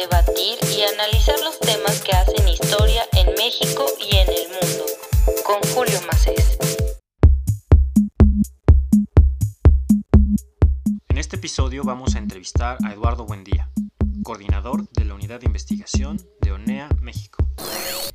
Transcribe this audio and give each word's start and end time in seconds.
debatir 0.00 0.58
y 0.76 0.82
analizar 0.82 1.34
los 1.40 1.58
temas 1.58 2.00
que 2.02 2.12
hacen 2.12 2.48
historia 2.48 3.02
en 3.14 3.34
México 3.34 3.84
y 3.98 4.16
en 4.16 4.28
el 4.28 4.48
mundo. 4.48 4.84
Con 5.44 5.60
Julio 5.74 6.00
Macés. 6.06 6.56
En 11.08 11.18
este 11.18 11.34
episodio 11.34 11.82
vamos 11.82 12.14
a 12.14 12.18
entrevistar 12.18 12.78
a 12.84 12.92
Eduardo 12.92 13.26
Buendía, 13.26 13.70
coordinador 14.22 14.88
de 14.90 15.04
la 15.04 15.14
Unidad 15.14 15.40
de 15.40 15.46
Investigación 15.46 16.20
de 16.42 16.52
ONEA 16.52 16.88
México. 17.00 17.44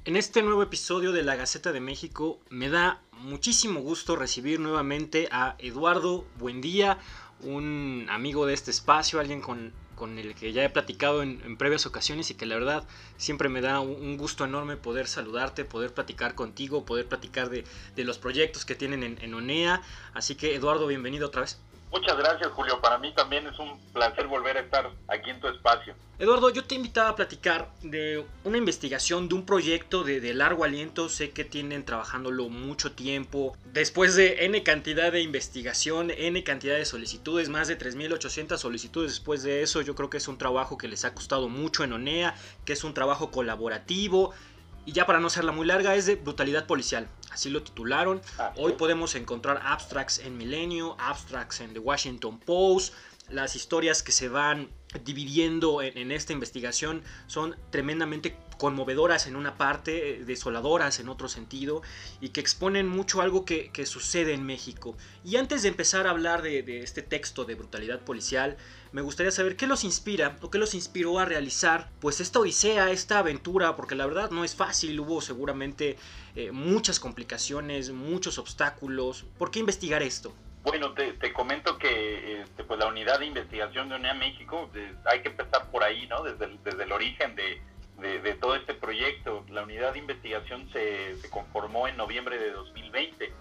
En 0.06 0.16
este 0.16 0.42
nuevo 0.42 0.64
episodio 0.64 1.12
de 1.12 1.24
la 1.24 1.36
Gaceta 1.36 1.74
de 1.74 1.82
México 1.82 2.40
me 2.50 2.70
da 2.70 3.02
muchísimo 3.12 3.82
gusto 3.82 4.16
recibir 4.16 4.62
nuevamente 4.62 5.28
a 5.32 5.56
Eduardo 5.60 6.26
Buendía, 6.40 6.98
un 7.42 8.08
amigo 8.10 8.46
de 8.46 8.54
este 8.54 8.72
espacio, 8.72 9.20
alguien 9.20 9.42
con, 9.42 9.74
con 9.96 10.20
el 10.20 10.36
que 10.36 10.54
ya 10.54 10.64
he 10.64 10.70
platicado 10.70 11.24
en, 11.24 11.58
previas 11.58 11.86
ocasiones 11.86 12.30
y 12.32 12.36
que 12.36 12.46
la 12.46 12.56
verdad 12.56 12.84
siempre 13.18 13.50
me 13.50 13.62
da 13.62 13.80
un, 13.80 14.18
gusto 14.18 14.46
enorme 14.46 14.78
poder 14.78 15.08
saludarte, 15.08 15.66
poder 15.66 15.94
platicar 15.94 16.36
contigo, 16.36 16.86
poder 16.86 17.08
platicar 17.08 17.50
de, 17.50 17.64
los 18.04 18.18
proyectos 18.18 18.66
que 18.66 18.76
tienen 18.76 19.04
en, 19.04 19.18
en 19.22 19.34
ONEA. 19.34 19.82
Así 20.14 20.36
que 20.36 20.56
Eduardo, 20.56 20.88
bienvenido 20.88 21.28
otra 21.28 21.42
vez. 21.42 21.60
Muchas 21.94 22.18
gracias, 22.18 22.52
Julio. 22.54 22.82
Para 22.82 22.98
mí 22.98 23.14
también 23.14 23.46
es 23.46 23.60
un 23.60 23.80
placer 23.94 24.26
volver 24.26 24.58
a 24.58 24.62
estar 24.62 24.90
aquí 25.08 25.30
en 25.30 25.40
tu 25.40 25.48
espacio. 25.48 25.94
Eduardo, 26.18 26.50
yo 26.50 26.64
te 26.64 26.74
invitaba 26.74 27.10
a 27.10 27.16
platicar 27.16 27.70
de 27.84 28.26
una 28.44 28.58
investigación, 28.58 29.30
de 29.30 29.36
un 29.36 29.46
proyecto 29.46 30.04
de, 30.04 30.34
largo 30.34 30.64
aliento. 30.64 31.08
Sé 31.08 31.30
que 31.30 31.44
tienen 31.44 31.86
trabajándolo 31.86 32.50
mucho 32.50 32.94
tiempo. 32.94 33.56
Después 33.74 34.16
de 34.16 34.46
N 34.46 34.64
cantidad 34.64 35.12
de 35.12 35.22
investigación, 35.22 36.10
N 36.10 36.44
cantidad 36.44 36.78
de 36.78 36.86
solicitudes, 36.86 37.50
más 37.50 37.68
de 37.68 37.78
3.800 37.78 38.58
solicitudes 38.58 39.12
después 39.12 39.44
de 39.44 39.62
eso, 39.62 39.82
yo 39.82 39.94
creo 39.94 40.10
que 40.10 40.18
es 40.18 40.28
un 40.28 40.40
trabajo 40.40 40.80
que 40.80 40.88
les 40.88 41.06
ha 41.06 41.14
costado 41.14 41.48
mucho 41.48 41.84
en 41.84 41.94
ONEA, 41.94 42.34
que 42.66 42.74
es 42.74 42.84
un 42.84 42.96
trabajo 42.96 43.30
colaborativo 43.30 44.34
y 44.86 44.92
ya 44.92 45.06
para 45.06 45.20
no 45.20 45.28
hacerla 45.28 45.52
muy 45.52 45.66
larga, 45.66 45.96
es 45.96 46.06
de 46.06 46.16
brutalidad 46.16 46.66
policial. 46.66 47.08
Así 47.32 47.50
lo 47.50 47.64
titularon. 47.64 48.22
Hoy 48.58 48.74
podemos 48.74 49.16
encontrar 49.16 49.62
abstracts 49.64 50.20
en 50.20 50.38
Milenio, 50.38 50.96
abstracts 51.00 51.62
en 51.62 51.74
The 51.74 51.80
Washington 51.80 52.40
Post. 52.40 52.94
Las 53.30 53.56
historias 53.56 54.04
que 54.04 54.12
se 54.12 54.30
van 54.30 54.70
dividiendo 55.04 55.82
en, 55.82 56.12
esta 56.12 56.34
investigación 56.34 57.02
son 57.26 57.56
tremendamente 57.72 58.38
conmovedoras 58.58 59.28
en 59.28 59.36
una 59.36 59.56
parte, 59.56 60.10
eh, 60.10 60.26
desoladoras 60.26 61.00
en 61.00 61.10
otro 61.10 61.28
sentido, 61.28 61.82
y 62.22 62.30
que 62.30 62.42
exponen 62.42 62.88
mucho 62.88 63.22
algo 63.22 63.46
que, 63.46 63.72
sucede 63.86 64.34
en 64.34 64.46
México. 64.46 64.96
Y 65.26 65.36
antes 65.36 65.62
de 65.62 65.68
empezar 65.68 66.08
a 66.08 66.12
hablar 66.12 66.42
de, 66.42 66.82
este 66.82 67.02
texto 67.02 67.44
de 67.44 67.56
brutalidad 67.56 68.00
policial, 68.00 68.56
me 68.92 69.02
gustaría 69.02 69.32
saber 69.32 69.58
qué 69.58 69.68
los 69.68 69.84
inspira 69.84 70.38
o 70.42 70.50
qué 70.50 70.58
los 70.58 70.74
inspiró 70.74 71.20
a 71.20 71.26
realizar 71.26 71.90
pues 72.00 72.22
esta 72.22 72.40
odisea, 72.40 72.92
esta 72.92 73.20
aventura, 73.20 73.76
porque 73.76 73.96
la 73.96 74.06
verdad 74.06 74.32
no 74.32 74.44
es 74.44 74.56
fácil, 74.56 75.00
hubo 75.00 75.20
seguramente 75.20 75.98
eh, 76.36 76.52
muchas 76.52 77.00
complicaciones, 77.00 77.92
muchos 77.92 78.38
obstáculos. 78.38 79.26
¿Por 79.38 79.52
qué 79.52 79.60
investigar 79.60 80.02
esto? 80.02 80.34
Bueno, 80.64 80.94
te, 80.94 81.34
comento 81.34 81.78
que 81.78 82.42
este, 82.42 82.64
pues 82.64 82.80
la 82.80 82.88
unidad 82.88 83.20
de 83.20 83.26
investigación 83.26 83.90
de 83.90 83.96
UNEA 83.96 84.14
México, 84.14 84.70
hay 85.06 85.22
que 85.22 85.28
empezar 85.28 85.70
por 85.70 85.84
ahí, 85.84 86.08
¿no? 86.08 86.24
Desde 86.24 86.58
desde 86.64 86.84
el 86.84 86.92
origen 86.94 87.36
de, 87.36 87.62
de, 88.04 88.34
todo 88.36 88.56
este 88.56 88.74
proyecto. 88.74 89.46
La 89.50 89.64
unidad 89.64 89.94
de 89.94 90.00
investigación 90.00 90.70
se, 90.72 91.16
se 91.16 91.30
conformó 91.30 91.88
en 91.88 91.98
noviembre 91.98 92.38
de 92.38 92.52
2020. 92.52 93.32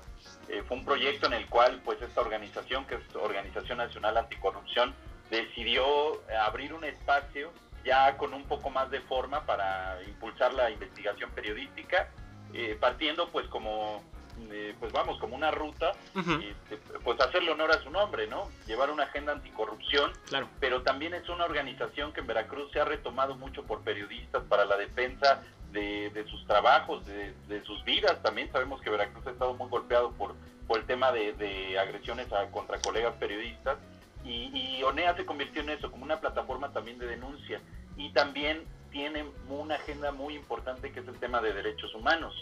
Eh, 0.49 0.63
fue 0.67 0.77
un 0.77 0.85
proyecto 0.85 1.27
en 1.27 1.35
el 1.35 1.47
cual 1.49 1.81
pues 1.85 2.01
esta 2.01 2.21
organización, 2.21 2.87
que 2.87 2.95
es 2.95 3.17
Organización 3.17 3.79
Nacional 3.79 4.17
Anticorrupción, 4.17 4.95
decidió 5.31 6.23
abrir 6.45 6.75
un 6.75 6.85
espacio 6.85 7.53
ya 7.85 8.17
con 8.17 8.33
un 8.35 8.45
poco 8.45 8.71
más 8.71 8.91
de 8.91 9.01
forma 9.01 9.45
para 9.45 10.01
impulsar 10.07 10.55
la 10.55 10.71
investigación 10.71 11.31
periodística, 11.31 12.09
eh, 12.55 12.77
partiendo 12.79 13.29
pues 13.29 13.47
como 13.49 14.03
eh, 14.51 14.75
pues 14.79 14.93
vamos, 14.93 15.19
como 15.19 15.37
una 15.37 15.51
ruta, 15.51 15.93
este, 16.15 16.77
pues 17.05 17.21
hacerle 17.21 17.51
honor 17.51 17.71
a 17.71 17.83
su 17.83 17.91
nombre, 17.91 18.27
¿no? 18.27 18.49
Llevar 18.67 18.91
una 18.91 19.05
agenda 19.05 19.33
anticorrupción, 19.33 20.13
claro. 20.27 20.49
pero 20.61 20.83
también 20.83 21.15
es 21.15 21.29
una 21.29 21.45
organización 21.45 22.13
que 22.13 22.21
en 22.21 22.27
Veracruz 22.27 22.71
se 22.73 22.81
ha 22.81 22.85
retomado 22.85 23.35
mucho 23.37 23.65
por 23.65 23.81
periodistas 23.81 24.43
para 24.45 24.65
la 24.65 24.77
defensa 24.77 25.43
de, 25.73 26.25
sus 26.31 26.47
trabajos, 26.47 27.05
de, 27.07 27.63
sus 27.65 27.83
vidas. 27.85 28.23
También 28.23 28.51
sabemos 28.53 28.81
que 28.83 28.91
Veracruz 28.91 29.27
ha 29.27 29.31
estado 29.31 29.55
muy 29.55 29.69
golpeado 29.69 30.13
por, 30.13 30.35
por 30.67 30.81
el 30.81 30.87
tema 30.87 31.13
de, 31.13 31.79
agresiones 31.79 32.27
contra 32.51 32.79
colegas 32.81 33.15
periodistas. 33.15 33.79
Y, 34.25 34.51
y 34.55 34.83
ONEA 34.85 35.17
se 35.17 35.27
convirtió 35.27 35.63
en 35.63 35.71
eso, 35.71 35.91
como 35.91 36.05
una 36.05 36.21
plataforma 36.21 36.73
también 36.73 36.99
de 36.99 37.07
denuncia. 37.07 37.61
Y 37.97 38.11
también 38.13 38.65
tiene 38.91 39.25
una 39.49 39.77
agenda 39.77 40.13
muy 40.13 40.37
importante 40.37 40.93
que 40.93 41.01
es 41.01 41.09
el 41.09 41.19
tema 41.19 41.41
de 41.41 41.53
derechos 41.53 41.95
humanos 41.95 42.35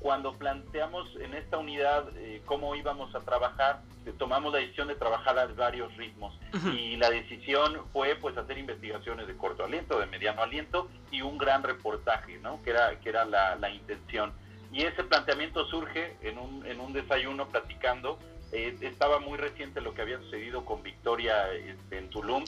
cuando 0.00 0.36
planteamos 0.36 1.08
en 1.20 1.34
esta 1.34 1.58
unidad 1.58 2.08
eh, 2.16 2.42
cómo 2.44 2.74
íbamos 2.74 3.14
a 3.14 3.20
trabajar, 3.20 3.82
eh, 4.06 4.12
tomamos 4.16 4.52
la 4.52 4.60
decisión 4.60 4.88
de 4.88 4.94
trabajar 4.94 5.38
a 5.38 5.46
varios 5.46 5.94
ritmos 5.96 6.38
y 6.72 6.96
la 6.96 7.10
decisión 7.10 7.82
fue 7.92 8.14
pues 8.16 8.36
hacer 8.36 8.58
investigaciones 8.58 9.26
de 9.26 9.36
corto 9.36 9.64
aliento, 9.64 9.98
de 9.98 10.06
mediano 10.06 10.42
aliento 10.42 10.88
y 11.10 11.22
un 11.22 11.36
gran 11.36 11.62
reportaje, 11.62 12.38
¿no? 12.38 12.62
Que 12.62 12.70
era, 12.70 12.98
que 13.00 13.08
era 13.08 13.24
la, 13.24 13.56
la 13.56 13.70
intención. 13.70 14.32
Y 14.72 14.84
ese 14.84 15.02
planteamiento 15.02 15.66
surge 15.66 16.16
en 16.22 16.38
un, 16.38 16.64
en 16.66 16.80
un 16.80 16.92
desayuno 16.92 17.48
platicando. 17.48 18.18
Eh, 18.52 18.76
estaba 18.80 19.18
muy 19.18 19.36
reciente 19.36 19.80
lo 19.80 19.94
que 19.94 20.02
había 20.02 20.18
sucedido 20.18 20.64
con 20.64 20.82
Victoria 20.82 21.52
este, 21.52 21.98
en 21.98 22.08
Tulum, 22.10 22.44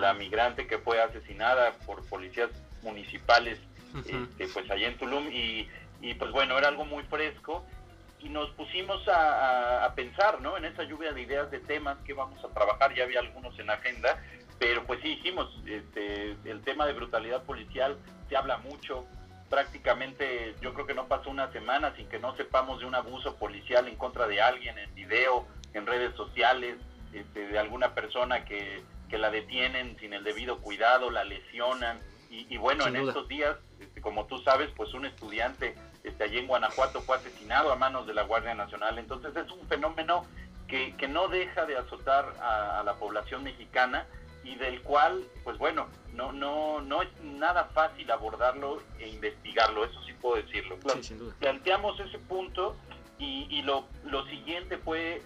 la 0.00 0.14
migrante 0.14 0.66
que 0.66 0.78
fue 0.78 1.00
asesinada 1.00 1.72
por 1.86 2.04
policías 2.08 2.50
municipales 2.82 3.58
este, 4.06 4.48
pues 4.48 4.70
allá 4.70 4.88
en 4.88 4.98
Tulum 4.98 5.28
y 5.32 5.68
y 6.00 6.14
pues 6.14 6.30
bueno, 6.30 6.58
era 6.58 6.68
algo 6.68 6.84
muy 6.84 7.02
fresco 7.04 7.64
y 8.20 8.28
nos 8.28 8.50
pusimos 8.50 9.00
a, 9.08 9.92
pensar, 9.94 10.40
¿no? 10.40 10.56
En 10.56 10.64
esa 10.64 10.84
lluvia 10.84 11.12
de 11.12 11.22
ideas 11.22 11.50
de 11.50 11.60
temas 11.60 11.98
que 12.04 12.12
vamos 12.12 12.42
a 12.44 12.48
trabajar, 12.48 12.94
ya 12.94 13.04
había 13.04 13.20
algunos 13.20 13.58
en 13.58 13.70
agenda, 13.70 14.22
pero 14.58 14.84
pues 14.84 15.00
sí 15.02 15.08
dijimos, 15.08 15.48
este, 15.66 16.36
el 16.44 16.62
tema 16.62 16.86
de 16.86 16.92
brutalidad 16.92 17.42
policial 17.44 17.96
se 18.28 18.36
habla 18.36 18.58
mucho, 18.58 19.06
prácticamente 19.48 20.54
yo 20.60 20.74
creo 20.74 20.86
que 20.86 20.94
no 20.94 21.06
pasó 21.06 21.30
una 21.30 21.50
semana 21.52 21.94
sin 21.96 22.08
que 22.08 22.18
no 22.18 22.36
sepamos 22.36 22.80
de 22.80 22.86
un 22.86 22.94
abuso 22.94 23.36
policial 23.36 23.88
en 23.88 23.96
contra 23.96 24.26
de 24.26 24.40
alguien 24.40 24.78
en 24.78 24.94
video, 24.94 25.46
en 25.74 25.86
redes 25.86 26.14
sociales, 26.14 26.76
este, 27.12 27.48
de 27.48 27.58
alguna 27.58 27.94
persona 27.94 28.44
que, 28.44 28.82
que 29.08 29.18
la 29.18 29.30
detienen 29.30 29.96
sin 29.98 30.12
el 30.12 30.24
debido 30.24 30.58
cuidado, 30.58 31.10
la 31.10 31.24
lesionan. 31.24 31.98
Y, 32.30 32.58
bueno, 32.58 32.86
en 32.86 32.96
estos 32.96 33.26
días, 33.26 33.56
este, 33.80 34.02
como 34.02 34.26
tú 34.26 34.38
sabes, 34.40 34.68
pues 34.76 34.92
un 34.92 35.06
estudiante 35.06 35.74
este, 36.04 36.24
allí 36.24 36.38
en 36.38 36.46
Guanajuato 36.46 37.00
fue 37.02 37.16
asesinado 37.16 37.72
a 37.72 37.76
manos 37.76 38.06
de 38.06 38.14
la 38.14 38.22
Guardia 38.22 38.54
Nacional. 38.54 38.98
Entonces 38.98 39.34
es 39.36 39.50
un 39.50 39.66
fenómeno 39.68 40.24
que, 40.66 40.94
que 40.96 41.08
no 41.08 41.28
deja 41.28 41.66
de 41.66 41.76
azotar 41.76 42.34
a, 42.40 42.82
la 42.84 42.94
población 42.94 43.42
mexicana 43.42 44.06
y 44.44 44.54
del 44.54 44.80
cual, 44.82 45.24
pues 45.44 45.58
bueno, 45.58 45.88
no, 46.12 46.32
no, 46.32 46.80
no 46.80 47.02
es 47.02 47.08
nada 47.22 47.64
fácil 47.74 48.10
abordarlo 48.10 48.82
e 48.98 49.08
investigarlo, 49.08 49.84
eso 49.84 50.00
sí 50.04 50.12
puedo 50.14 50.36
decirlo. 50.36 50.78
Planteamos 51.38 51.98
ese 52.00 52.18
punto 52.18 52.76
y, 53.18 53.46
y 53.50 53.62
lo, 53.62 53.86
lo 54.04 54.24
siguiente 54.26 54.78
fue 54.78 55.22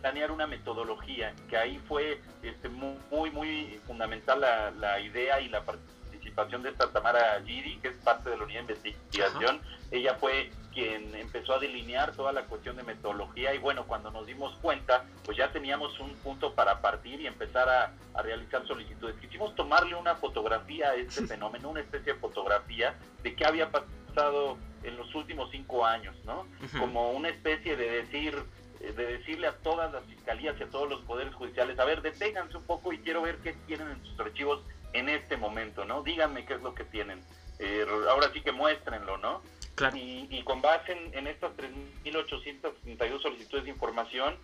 planear 0.00 0.30
una 0.30 0.46
metodología, 0.46 1.34
que 1.48 1.56
ahí 1.56 1.80
fue 1.88 2.20
este, 2.42 2.68
muy, 2.68 3.30
muy 3.30 3.80
fundamental 3.86 4.40
la, 4.40 4.70
la 4.70 5.00
idea 5.00 5.40
y 5.40 5.48
la 5.48 5.64
participación 5.64 6.01
participación 6.32 6.62
de 6.62 6.70
esta 6.70 6.90
Tamara 6.90 7.42
Giri, 7.44 7.78
que 7.78 7.88
es 7.88 7.96
parte 7.98 8.30
de 8.30 8.36
la 8.36 8.44
unidad 8.44 8.64
de 8.64 8.74
investigación. 8.74 9.60
Ella 9.90 10.14
fue 10.18 10.50
quien 10.72 11.14
empezó 11.14 11.54
a 11.54 11.58
delinear 11.58 12.12
toda 12.12 12.32
la 12.32 12.44
cuestión 12.44 12.76
de 12.76 12.82
metodología 12.82 13.54
y 13.54 13.58
bueno, 13.58 13.84
cuando 13.86 14.10
nos 14.10 14.26
dimos 14.26 14.56
cuenta, 14.62 15.04
pues 15.24 15.36
ya 15.36 15.52
teníamos 15.52 15.98
un 16.00 16.14
punto 16.16 16.54
para 16.54 16.80
partir 16.80 17.20
y 17.20 17.26
empezar 17.26 17.68
a, 17.68 17.92
realizar 18.22 18.66
solicitudes. 18.66 19.16
Quisimos 19.20 19.54
tomarle 19.54 19.94
una 19.94 20.14
fotografía 20.16 20.90
a 20.90 20.94
este 20.94 21.26
fenómeno, 21.26 21.70
una 21.70 21.80
especie 21.80 22.14
de 22.14 22.18
fotografía 22.18 22.94
de 23.22 23.34
qué 23.34 23.44
había 23.44 23.70
pasado 23.70 24.56
en 24.82 24.96
los 24.96 25.14
últimos 25.14 25.50
cinco 25.50 25.84
años, 25.84 26.14
¿no? 26.24 26.46
Como 26.78 27.10
una 27.12 27.28
especie 27.28 27.76
de 27.76 27.90
decir, 28.02 28.42
de 28.80 28.92
decirle 28.92 29.46
a 29.46 29.56
todas 29.58 29.92
las 29.92 30.04
fiscalías 30.04 30.56
y 30.58 30.62
a 30.62 30.70
todos 30.70 30.88
los 30.88 31.00
poderes 31.02 31.34
judiciales, 31.34 31.78
a 31.78 31.84
ver, 31.84 32.02
deténganse 32.02 32.56
un 32.56 32.64
poco 32.64 32.92
y 32.92 32.98
quiero 32.98 33.22
ver 33.22 33.36
qué 33.38 33.52
tienen 33.66 33.88
en 33.88 34.04
sus 34.04 34.18
archivos 34.20 34.62
en 34.92 35.08
este 35.08 35.36
momento, 35.36 35.84
¿no? 35.84 36.02
Díganme 36.02 36.44
qué 36.44 36.54
es 36.54 36.62
lo 36.62 36.74
que 36.74 36.84
tienen. 36.84 37.22
Eh, 37.58 37.86
ahora 38.08 38.30
sí 38.32 38.40
que 38.40 38.52
muéstrenlo, 38.52 39.18
¿no? 39.18 39.42
Claro. 39.74 39.96
Y, 39.96 40.42
con 40.44 40.60
base 40.60 40.92
en, 40.92 41.14
en 41.14 41.26
estas 41.26 41.52
3.832 41.56 43.22
solicitudes 43.22 43.64
de 43.64 43.70
información, 43.70 44.36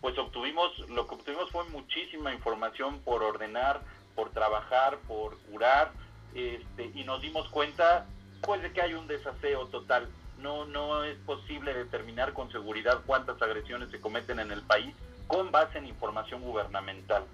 pues 0.00 0.16
obtuvimos, 0.18 0.78
lo 0.88 1.06
que 1.06 1.14
obtuvimos 1.14 1.50
fue 1.50 1.64
muchísima 1.68 2.32
información 2.32 3.00
por 3.00 3.22
ordenar, 3.22 3.82
por 4.14 4.30
trabajar, 4.30 4.98
por 5.06 5.38
curar, 5.42 5.92
este, 6.34 6.90
y 6.94 7.04
nos 7.04 7.20
dimos 7.20 7.48
cuenta, 7.48 8.06
pues, 8.42 8.62
de 8.62 8.72
que 8.72 8.80
hay 8.80 8.94
un 8.94 9.06
desaseo 9.06 9.66
total. 9.66 10.08
No, 10.38 10.64
no 10.64 11.04
es 11.04 11.18
posible 11.18 11.74
determinar 11.74 12.32
con 12.32 12.50
seguridad 12.50 13.02
cuántas 13.04 13.40
agresiones 13.42 13.90
se 13.90 14.00
cometen 14.00 14.40
en 14.40 14.50
el 14.50 14.62
país 14.62 14.94
con 15.26 15.52
base 15.52 15.78
en 15.78 15.86
información 15.86 16.40
gubernamental. 16.40 17.24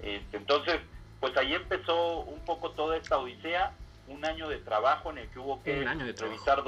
Este, 0.00 0.36
entonces, 0.36 0.80
pues 1.24 1.38
ahí 1.38 1.54
empezó 1.54 2.18
un 2.18 2.40
poco 2.40 2.72
toda 2.72 2.98
esta 2.98 3.16
odisea 3.16 3.72
un 4.08 4.26
año 4.26 4.46
de 4.46 4.58
trabajo 4.58 5.10
en 5.10 5.16
el 5.16 5.28
que 5.30 5.38
hubo 5.38 5.62
que 5.62 5.82
revisar 6.20 6.62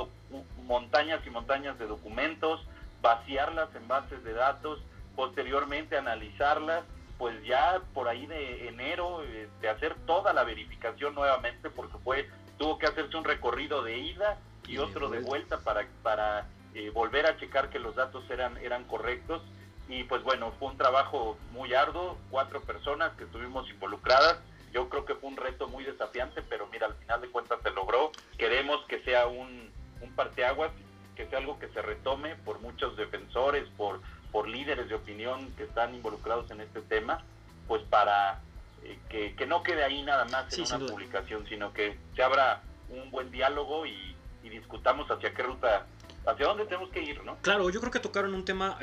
montañas 0.64 1.20
y 1.26 1.28
montañas 1.28 1.78
de 1.78 1.86
documentos, 1.86 2.66
vaciarlas 3.02 3.68
en 3.74 3.86
bases 3.86 4.24
de 4.24 4.32
datos, 4.32 4.80
posteriormente 5.14 5.98
analizarlas, 5.98 6.84
pues 7.18 7.34
ya 7.44 7.82
por 7.92 8.08
ahí 8.08 8.26
de 8.26 8.68
enero 8.68 9.20
de 9.20 9.42
este, 9.42 9.68
hacer 9.68 9.94
toda 10.06 10.32
la 10.32 10.42
verificación 10.42 11.14
nuevamente 11.14 11.68
porque 11.68 11.98
fue 12.02 12.26
tuvo 12.56 12.78
que 12.78 12.86
hacerse 12.86 13.14
un 13.14 13.24
recorrido 13.24 13.82
de 13.82 13.98
ida 13.98 14.38
y, 14.66 14.78
otro 14.78 15.10
de 15.10 15.20
vuelta 15.20 15.58
para 15.60 15.86
para 16.02 16.46
eh, 16.72 16.88
volver 16.88 17.26
a 17.26 17.36
checar 17.36 17.68
que 17.68 17.78
los 17.78 17.94
datos 17.94 18.24
eran 18.30 18.56
eran 18.56 18.84
correctos 18.84 19.42
y 19.88 20.04
pues 20.04 20.22
bueno 20.22 20.52
fue 20.58 20.68
un 20.68 20.76
trabajo 20.76 21.38
muy 21.52 21.72
arduo 21.74 22.18
cuatro 22.30 22.60
personas 22.62 23.12
que 23.16 23.24
estuvimos 23.24 23.68
involucradas. 23.70 24.38
Yo 24.72 24.88
creo 24.88 25.04
que 25.04 25.14
fue 25.14 25.30
un 25.30 25.36
reto 25.36 25.68
muy 25.68 25.84
desafiante 25.84 26.42
pero 26.42 26.66
mira 26.66 26.86
al 26.86 26.94
final 26.94 27.20
de 27.20 27.28
cuentas 27.28 27.58
se 27.62 27.70
logró. 27.70 28.10
Queremos 28.38 28.84
que 28.86 29.02
sea 29.02 29.26
un 29.26 29.70
un 30.00 30.12
parteaguas 30.12 30.70
que 31.14 31.26
sea 31.28 31.38
algo 31.38 31.58
que 31.58 31.68
se 31.68 31.80
retome 31.80 32.36
por 32.36 32.60
muchos 32.60 32.96
defensores 32.96 33.66
por 33.76 34.00
por 34.32 34.48
líderes 34.48 34.88
de 34.88 34.94
opinión 34.94 35.50
que 35.56 35.64
están 35.64 35.94
involucrados 35.94 36.50
en 36.50 36.60
este 36.60 36.82
tema, 36.82 37.24
pues 37.68 37.82
para 37.84 38.40
eh, 38.82 39.34
que, 39.36 39.46
no 39.46 39.62
quede 39.62 39.82
ahí 39.82 40.02
nada 40.02 40.26
más 40.26 40.52
en 40.58 40.64
una 40.64 40.86
publicación, 40.86 41.46
sino 41.48 41.72
que 41.72 41.98
se 42.14 42.22
abra 42.22 42.62
un 42.90 43.10
buen 43.10 43.30
diálogo 43.30 43.86
y, 43.86 44.14
y 44.42 44.48
discutamos 44.48 45.10
hacia 45.10 45.32
qué 45.32 45.42
ruta, 45.42 45.86
hacia 46.26 46.46
dónde 46.46 46.66
tenemos 46.66 46.90
que 46.90 47.02
ir, 47.02 47.24
¿no? 47.24 47.36
Claro, 47.38 47.70
yo 47.70 47.80
creo 47.80 47.90
que 47.90 47.98
tocaron 48.00 48.34
un 48.34 48.44
tema 48.44 48.78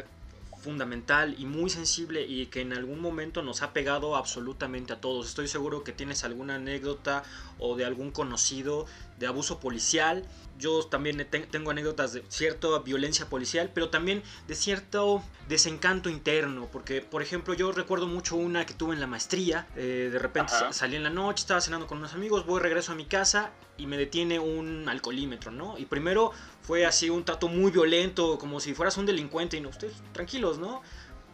fundamental 0.64 1.36
y 1.38 1.46
muy 1.46 1.70
sensible 1.70 2.26
y 2.26 2.46
que 2.48 2.62
en 2.62 2.74
algún 2.74 3.02
momento 3.02 3.44
nos 3.44 3.62
ha 3.62 3.74
pegado 3.74 4.16
absolutamente 4.16 4.94
a 4.94 5.02
todos. 5.02 5.28
Estoy 5.28 5.48
seguro 5.48 5.84
que 5.84 5.92
tienes 5.92 6.24
alguna 6.24 6.56
anécdota 6.56 7.24
o 7.60 7.76
de 7.76 7.86
algún 7.86 8.12
conocido 8.12 8.86
de 9.20 9.28
abuso 9.28 9.60
policial 9.60 10.26
yo 10.64 10.82
también 10.84 11.28
tengo 11.52 11.72
anécdotas 11.72 12.14
de 12.14 12.24
cierta 12.30 12.80
violencia 12.80 13.28
policial, 13.28 13.70
pero 13.74 13.90
también 13.90 14.24
de 14.48 14.56
cierto 14.56 15.22
desencanto 15.50 16.10
interno, 16.10 16.70
porque 16.72 17.02
por 17.02 17.22
ejemplo 17.22 17.54
yo 17.54 17.74
recuerdo 17.74 18.08
mucho 18.08 18.38
una 18.38 18.66
que 18.66 18.74
tuve 18.74 18.94
en 18.94 19.02
la 19.02 19.08
maestría, 19.08 19.68
eh, 19.76 20.10
de 20.10 20.20
repente 20.20 20.54
salí 20.72 20.96
en 20.96 21.04
la 21.04 21.10
noche, 21.10 21.42
estaba 21.42 21.60
cenando 21.60 21.86
con 21.86 21.98
unos 21.98 22.14
amigos, 22.14 22.46
voy 22.46 22.62
regreso 22.62 22.94
a 22.94 22.96
mi 22.96 23.06
casa 23.06 23.52
y 23.78 23.88
me 23.88 23.98
detiene 23.98 24.40
un 24.40 24.88
alcoholímetro, 24.88 25.52
¿no? 25.52 25.78
Y 25.78 25.86
primero 25.86 26.32
fue 26.62 26.86
así 26.86 27.10
un 27.10 27.26
trato 27.26 27.50
muy 27.50 27.70
violento, 27.70 28.38
como 28.40 28.62
si 28.62 28.74
fueras 28.74 28.96
un 28.96 29.06
delincuente 29.06 29.58
y 29.58 29.62
no, 29.62 29.68
ustedes 29.68 30.02
tranquilos, 30.14 30.60
¿no? 30.60 30.82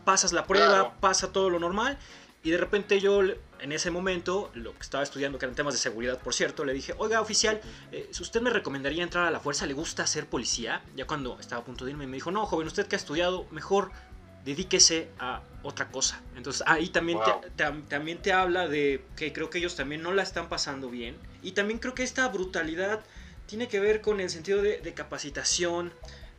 Pasas 0.05 0.33
la 0.33 0.45
prueba, 0.45 0.95
pasa 0.99 1.31
todo 1.31 1.51
lo 1.51 1.59
normal 1.59 1.99
y 2.41 2.51
de 2.51 2.57
repente 2.57 2.99
yo, 3.01 3.21
en 3.21 3.71
ese 3.71 3.91
momento, 3.91 4.49
lo 4.53 4.73
que 4.73 4.81
estaba 4.81 5.03
estudiando, 5.03 5.37
que 5.37 5.45
eran 5.45 5.55
temas 5.55 5.73
de 5.73 5.79
seguridad, 5.79 6.19
por 6.21 6.33
cierto, 6.33 6.63
le 6.63 6.73
dije, 6.73 6.93
oiga, 6.97 7.19
oficial, 7.19 7.59
eh, 7.91 8.09
usted 8.19 8.41
me 8.41 8.49
recomendaría 8.49 9.03
entrar 9.03 9.25
a 9.25 9.31
la 9.31 9.41
fuerza, 9.41 9.65
¿le 9.65 9.73
gusta 9.73 10.07
ser 10.07 10.25
policía? 10.25 10.81
Ya 10.95 11.05
cuando 11.05 11.37
estaba 11.39 11.61
a 11.61 11.65
punto 11.65 11.83
de 11.83 11.91
irme, 11.91 12.07
me 12.07 12.15
dijo, 12.15 12.31
no, 12.31 12.45
joven, 12.45 12.67
usted 12.67 12.87
que 12.87 12.95
ha 12.95 12.99
estudiado, 12.99 13.45
mejor 13.51 13.91
dedíquese 14.45 15.09
a 15.19 15.41
otra 15.63 15.89
cosa. 15.91 16.21
Entonces 16.37 16.63
ahí 16.65 16.87
también, 16.87 17.19
te, 17.55 17.63
también 17.89 18.21
te 18.21 18.31
habla 18.31 18.69
de 18.69 19.03
que 19.17 19.33
creo 19.33 19.49
que 19.49 19.57
ellos 19.57 19.75
también 19.75 20.01
no 20.01 20.13
la 20.13 20.23
están 20.23 20.47
pasando 20.47 20.89
bien. 20.89 21.17
Y 21.43 21.51
también 21.51 21.79
creo 21.79 21.93
que 21.93 22.03
esta 22.03 22.25
brutalidad 22.29 23.01
tiene 23.47 23.67
que 23.67 23.81
ver 23.81 23.99
con 23.99 24.21
el 24.21 24.29
sentido 24.29 24.61
de, 24.61 24.79
de 24.79 24.93
capacitación, 24.93 25.91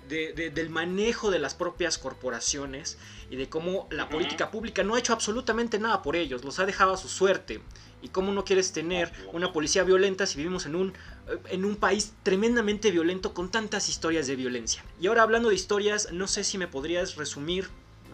del 0.08 0.70
manejo 0.70 1.30
de 1.30 1.38
las 1.38 1.54
propias 1.54 1.98
corporaciones 1.98 2.98
y 3.30 3.36
de 3.36 3.48
cómo 3.48 3.86
la 3.90 4.08
política 4.08 4.50
pública 4.50 4.82
no 4.82 4.96
ha 4.96 4.98
hecho 4.98 5.12
absolutamente 5.12 5.78
nada 5.78 6.02
por 6.02 6.16
ellos, 6.16 6.44
los 6.44 6.58
ha 6.58 6.66
dejado 6.66 6.92
a 6.92 6.96
su 6.96 7.08
suerte. 7.08 7.62
Y 8.02 8.08
cómo 8.08 8.32
no 8.32 8.44
quieres 8.44 8.72
tener 8.72 9.12
una 9.32 9.52
policía 9.52 9.84
violenta 9.84 10.26
si 10.26 10.38
vivimos 10.38 10.66
en 10.66 10.74
un, 10.74 10.88
eh, 10.88 11.38
en 11.50 11.64
un 11.64 11.76
país 11.76 12.14
tremendamente 12.22 12.90
violento 12.90 13.32
con 13.32 13.50
tantas 13.50 13.88
historias 13.88 14.26
de 14.26 14.36
violencia. 14.36 14.82
Y 15.00 15.06
ahora 15.06 15.22
hablando 15.22 15.50
de 15.50 15.54
historias, 15.54 16.12
no 16.12 16.26
sé 16.26 16.42
si 16.42 16.58
me 16.58 16.66
podrías 16.66 17.16
resumir 17.16 17.68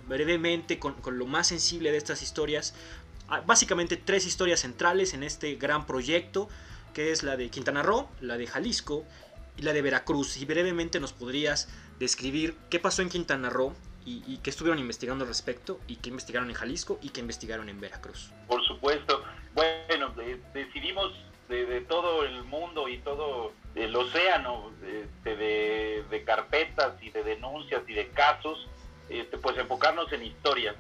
brevemente 0.07 0.79
con, 0.79 0.95
con 0.95 1.19
lo 1.19 1.27
más 1.27 1.47
sensible 1.47 1.93
de 1.93 1.99
estas 1.99 2.23
historias. 2.23 2.75
Ah, 3.29 3.43
básicamente 3.47 3.97
tres 3.97 4.27
historias 4.27 4.61
centrales 4.61 5.15
en 5.15 5.23
este 5.23 5.55
gran 5.55 5.87
proyecto, 5.87 6.49
que 6.93 7.13
es 7.13 7.23
la 7.23 7.37
de 7.37 7.49
Quintana 7.49 7.83
Roo, 7.83 8.09
la 8.21 8.37
de 8.37 8.47
Jalisco 8.47 9.05
y 9.57 9.63
la 9.63 9.73
de 9.73 9.83
Veracruz. 9.83 10.37
Y 10.37 10.45
brevemente 10.45 11.01
nos 11.01 11.13
podrías 11.13 11.69
describir 12.01 12.57
qué 12.71 12.81
pasó 12.81 13.03
en 13.03 13.09
Quintana 13.09 13.51
Roo 13.51 13.73
y, 14.07 14.39
qué 14.39 14.51
estuvieron 14.51 14.79
investigando 14.79 15.25
al 15.25 15.29
respecto 15.29 15.81
y 15.89 15.97
qué 15.97 16.11
investigaron 16.11 16.49
en 16.49 16.55
Jalisco 16.55 16.99
y 17.03 17.11
qué 17.11 17.21
investigaron 17.21 17.69
en 17.69 17.81
Veracruz. 17.81 18.31
Por 18.47 18.65
supuesto. 18.65 19.25
Bueno, 19.53 20.15
decidimos 20.55 21.13
de, 21.49 21.81
todo 21.83 22.25
el 22.25 22.45
mundo 22.45 22.89
y 22.89 22.99
todo 22.99 23.53
el 23.75 23.95
océano 23.97 24.71
este, 24.83 25.37
de, 25.37 26.23
carpetas 26.25 27.03
y 27.03 27.11
de 27.11 27.25
denuncias 27.25 27.83
y 27.89 27.95
de 27.95 28.09
casos, 28.11 28.69
este, 29.09 29.39
pues 29.39 29.59
enfocarnos 29.59 30.13
en 30.13 30.25
historias. 30.25 30.77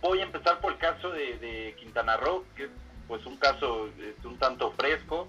Voy 0.00 0.20
a 0.20 0.22
empezar 0.22 0.60
por 0.60 0.72
el 0.72 0.78
caso 0.78 1.10
de, 1.10 1.74
Quintana 1.78 2.16
Roo, 2.16 2.44
que 2.54 2.64
es 2.64 2.70
pues 3.08 3.26
un 3.26 3.36
caso 3.38 3.88
este, 3.98 4.26
un 4.26 4.38
tanto 4.38 4.70
fresco. 4.72 5.26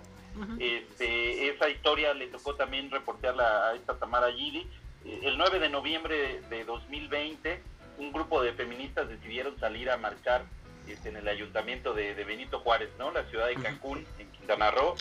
este, 0.60 1.50
esa 1.50 1.68
historia 1.68 2.14
le 2.14 2.28
tocó 2.28 2.54
también 2.54 2.92
reportearla 2.92 3.70
a 3.70 3.76
esta 3.76 3.98
Tamara 3.98 4.32
Gidi 4.32 4.70
el 5.24 5.38
9 5.38 5.60
de 5.60 5.70
noviembre 5.70 6.42
de 6.50 6.66
2020, 6.66 7.62
un 7.98 8.12
grupo 8.12 8.42
de 8.42 8.54
feministas 8.54 9.10
decidieron 9.10 9.60
salir 9.60 9.90
a 9.90 9.98
marchar 9.98 10.44
este, 10.88 11.10
en 11.10 11.18
el 11.18 11.28
ayuntamiento 11.28 11.94
de, 11.94 12.14
Benito 12.24 12.60
Juárez, 12.60 12.90
¿no? 12.98 13.12
La 13.12 13.24
ciudad 13.26 13.48
de 13.48 13.56
Cancún, 13.56 14.06
en 14.20 14.32
Quintana 14.32 14.72
Roo, 14.72 14.96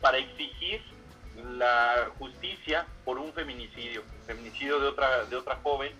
para 0.00 0.18
exigir 0.18 0.80
la 1.56 2.10
justicia 2.18 2.86
por 3.04 3.18
un 3.18 3.32
feminicidio, 3.32 4.02
feminicidio 4.26 4.80
de 4.80 4.88
otra, 4.88 5.24
de 5.26 5.36
otra 5.36 5.56
joven 5.62 5.92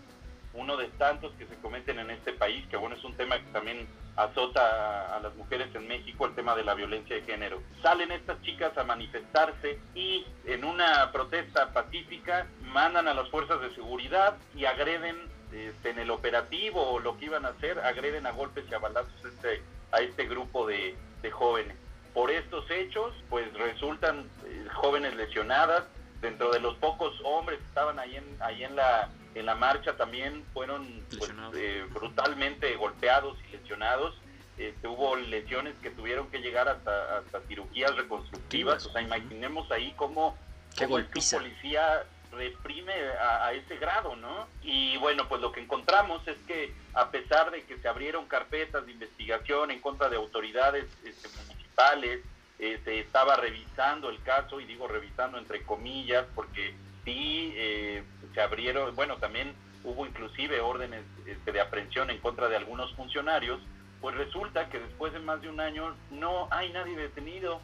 uno 0.55 0.77
de 0.77 0.89
tantos 0.89 1.33
que 1.35 1.47
se 1.47 1.55
cometen 1.57 1.99
en 1.99 2.11
este 2.11 2.33
país, 2.33 2.67
que 2.69 2.77
bueno, 2.77 2.97
es 2.97 3.05
un 3.05 3.15
tema 3.15 3.39
que 3.39 3.51
también 3.53 3.87
azota 4.19 5.17
a, 5.17 5.21
las 5.21 5.35
mujeres 5.37 5.73
en 5.75 5.87
México, 5.87 6.27
el 6.27 6.35
tema 6.35 6.57
de 6.57 6.65
la 6.65 6.75
violencia 6.75 7.17
de 7.17 7.23
género. 7.23 7.63
Salen 7.83 8.11
estas 8.11 8.43
chicas 8.43 8.77
a 8.77 8.83
manifestarse 8.83 9.79
y 9.95 10.27
en 10.45 10.65
una 10.65 11.11
protesta 11.13 11.73
pacífica 11.73 12.49
mandan 12.61 13.07
a 13.07 13.15
las 13.15 13.29
fuerzas 13.31 13.61
de 13.61 13.73
seguridad 13.75 14.37
y 14.57 14.65
agreden 14.65 15.17
este, 15.53 15.91
en 15.91 16.01
el 16.01 16.11
operativo 16.11 16.83
o 16.83 16.99
lo 16.99 17.17
que 17.17 17.27
iban 17.27 17.47
a 17.47 17.51
hacer, 17.51 17.79
agreden 17.79 18.27
a 18.27 18.33
golpes 18.33 18.65
y 18.69 18.75
a 18.75 18.79
balazos 18.79 19.25
este, 19.25 19.63
a 19.93 20.01
este 20.01 20.27
grupo 20.27 20.67
de, 20.67 20.97
jóvenes. 21.31 21.77
Por 22.15 22.31
estos 22.31 22.69
hechos, 22.71 23.15
pues 23.29 23.53
resultan 23.53 24.29
eh, 24.47 24.67
jóvenes 24.73 25.15
lesionadas, 25.15 25.85
dentro 26.23 26.51
de 26.51 26.59
los 26.59 26.75
pocos 26.79 27.15
hombres 27.23 27.59
que 27.59 27.67
estaban 27.67 27.99
ahí 27.99 28.17
en, 28.17 28.25
ahí 28.41 28.65
en 28.65 28.75
la 28.75 29.11
en 29.35 29.47
la 29.47 29.55
marcha 29.55 29.97
también 29.97 30.45
fueron 30.53 31.05
pues, 31.17 31.33
eh, 31.55 31.87
brutalmente 31.91 32.75
golpeados 32.77 33.39
y 33.49 33.57
lesionados. 33.57 34.17
Este, 34.57 34.89
hubo 34.89 35.15
lesiones 35.15 35.77
que 35.83 35.91
tuvieron 35.91 36.29
que 36.31 36.39
llegar 36.39 36.69
hasta, 36.69 37.19
hasta 37.19 37.41
cirugías 37.43 37.95
reconstructivas. 37.95 38.85
o 38.87 38.93
sea, 38.93 39.03
imaginemos 39.03 39.71
ahí 39.71 39.93
cómo, 39.97 40.37
cómo 40.77 40.99
el 40.99 41.07
policía 41.07 42.05
reprime 42.33 42.93
a, 42.93 43.53
ese 43.53 43.77
grado, 43.77 44.17
¿no? 44.17 44.49
Y 44.63 44.97
bueno, 44.99 45.29
pues 45.29 45.41
lo 45.41 45.53
que 45.53 45.61
encontramos 45.61 46.27
es 46.27 46.37
que 46.47 46.75
a 46.95 47.11
pesar 47.11 47.51
de 47.51 47.63
que 47.65 47.79
se 47.79 47.89
abrieron 47.89 48.27
carpetas 48.27 48.85
de 48.85 48.93
investigación 48.93 49.71
en 49.71 49.81
contra 49.81 50.09
de 50.09 50.17
autoridades 50.17 50.87
este, 51.05 51.29
municipales, 51.29 52.21
eh, 52.59 52.81
se 52.85 53.01
estaba 53.01 53.37
revisando 53.37 54.11
el 54.11 54.21
caso, 54.23 54.61
y 54.61 54.67
digo 54.67 54.89
revisando 54.89 55.39
entre 55.39 55.63
comillas, 55.63 56.27
porque 56.35 56.75
sí 57.09 57.55
eh, 57.57 58.03
se 58.35 58.41
abrieron, 58.43 58.95
bueno, 58.95 59.17
también 59.17 59.55
hubo 59.83 60.07
inclusive 60.07 60.61
órdenes 60.61 61.03
este, 61.27 61.53
de 61.53 61.61
aprehensión 61.61 62.11
en 62.11 62.19
contra 62.19 62.49
de 62.49 62.57
algunos 62.57 62.93
funcionarios, 62.95 63.61
pues 64.03 64.15
resulta 64.15 64.69
que 64.69 64.79
después 64.79 65.15
de 65.15 65.21
más 65.21 65.41
de 65.41 65.49
un 65.49 65.59
año 65.59 65.97
no 66.11 66.49
hay 66.51 66.71
nadie 66.71 66.97
detenido, 66.97 67.61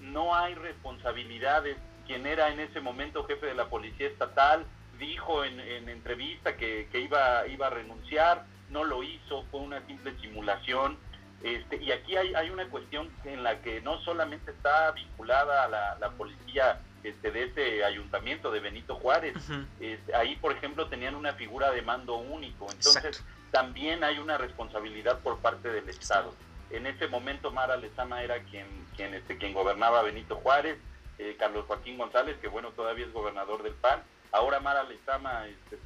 no 0.00 0.34
hay 0.34 0.54
responsabilidades. 0.54 1.78
Quien 2.06 2.26
era 2.26 2.50
en 2.50 2.60
ese 2.60 2.80
momento 2.80 3.24
jefe 3.24 3.46
de 3.46 3.54
la 3.54 3.68
policía 3.68 4.06
estatal 4.06 4.64
dijo 4.98 5.44
en, 5.44 5.58
entrevista 5.88 6.56
que, 6.56 6.86
iba, 6.92 7.46
iba 7.48 7.66
a 7.66 7.70
renunciar, 7.70 8.44
no 8.70 8.84
lo 8.84 9.02
hizo, 9.02 9.44
fue 9.50 9.60
una 9.60 9.84
simple 9.86 10.14
simulación. 10.20 10.98
Este, 11.42 11.82
y 11.82 11.92
aquí 11.92 12.16
hay, 12.16 12.34
hay 12.34 12.50
una 12.50 12.68
cuestión 12.68 13.10
en 13.24 13.42
la 13.42 13.60
que 13.62 13.80
no 13.80 14.00
solamente 14.02 14.50
está 14.50 14.92
vinculada 14.92 15.64
a 15.64 15.68
la, 15.68 15.98
la 15.98 16.10
policía 16.10 16.80
este, 17.08 17.30
de 17.30 17.44
ese 17.44 17.84
ayuntamiento 17.84 18.50
de 18.50 18.60
Benito 18.60 18.96
Juárez. 18.96 19.34
Este, 19.80 20.14
ahí, 20.14 20.36
por 20.36 20.52
ejemplo, 20.52 20.88
tenían 20.88 21.14
una 21.14 21.34
figura 21.34 21.70
de 21.70 21.82
mando 21.82 22.16
único. 22.16 22.70
Entonces, 22.70 23.22
también 23.50 24.04
hay 24.04 24.18
una 24.18 24.38
responsabilidad 24.38 25.20
por 25.20 25.38
parte 25.38 25.70
del 25.70 25.88
Estado. 25.88 26.34
En 26.70 26.86
ese 26.86 27.06
momento, 27.06 27.50
Mara 27.50 27.76
Lezama 27.76 28.22
era 28.22 28.40
quien, 28.44 28.66
quien, 28.96 29.14
este, 29.14 29.38
quien 29.38 29.54
gobernaba 29.54 30.02
Benito 30.02 30.36
Juárez, 30.36 30.78
eh, 31.18 31.36
Carlos 31.38 31.64
Joaquín 31.66 31.96
González, 31.96 32.36
que 32.40 32.48
bueno, 32.48 32.70
todavía 32.70 33.06
es 33.06 33.12
gobernador 33.12 33.62
del 33.62 33.74
PAN. 33.74 34.02
Ahora 34.32 34.58
Mara 34.58 34.82
Lezama 34.82 35.46
este, 35.46 35.78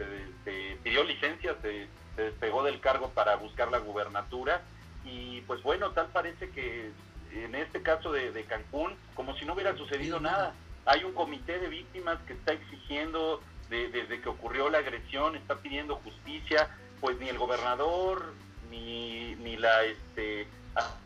se, 0.44 0.76
pidió 0.82 1.04
licencia, 1.04 1.54
se, 1.60 1.86
se 2.16 2.22
despegó 2.22 2.62
del 2.62 2.80
cargo 2.80 3.10
para 3.10 3.36
buscar 3.36 3.70
la 3.70 3.78
gubernatura 3.78 4.62
y 5.04 5.42
pues 5.42 5.62
bueno, 5.62 5.90
tal 5.92 6.06
parece 6.08 6.50
que 6.50 6.90
en 7.32 7.54
este 7.54 7.82
caso 7.82 8.10
de, 8.12 8.32
de 8.32 8.44
Cancún, 8.44 8.94
como 9.14 9.36
si 9.36 9.44
no 9.44 9.54
hubiera 9.54 9.76
sucedido 9.76 10.20
nada. 10.20 10.54
Hay 10.86 11.04
un 11.04 11.12
comité 11.12 11.58
de 11.58 11.68
víctimas 11.68 12.18
que 12.26 12.32
está 12.32 12.52
exigiendo 12.52 13.42
desde 13.68 14.20
que 14.20 14.28
ocurrió 14.28 14.68
la 14.68 14.78
agresión, 14.78 15.36
está 15.36 15.56
pidiendo 15.56 15.96
justicia, 15.96 16.68
pues 17.00 17.18
ni 17.18 17.28
el 17.28 17.38
gobernador 17.38 18.34
ni, 18.70 19.36
ni 19.36 19.56
la 19.56 19.84
este, 19.84 20.48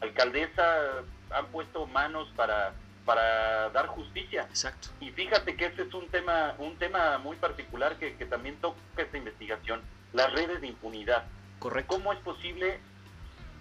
alcaldesa 0.01 1.03
han 1.31 1.47
puesto 1.47 1.87
manos 1.87 2.29
para, 2.37 2.75
para 3.05 3.71
dar 3.71 3.87
justicia. 3.89 4.43
Exacto. 4.43 4.89
Y 5.01 5.11
fíjate 5.11 5.57
que 5.57 5.67
este 5.67 5.83
es 5.83 5.95
un 5.95 6.09
tema, 6.09 6.55
un 6.59 6.77
tema 6.77 7.19
muy 7.19 7.37
particular 7.37 7.99
que, 7.99 8.17
que 8.17 8.27
también 8.27 8.57
toca 8.57 8.79
esta 8.97 9.19
investigación, 9.19 9.83
las 10.13 10.33
redes 10.33 10.61
de 10.61 10.69
impunidad. 10.69 11.25
Correcto. 11.59 11.95
¿Cómo 11.95 12.13
es 12.13 12.19
posible 12.21 12.81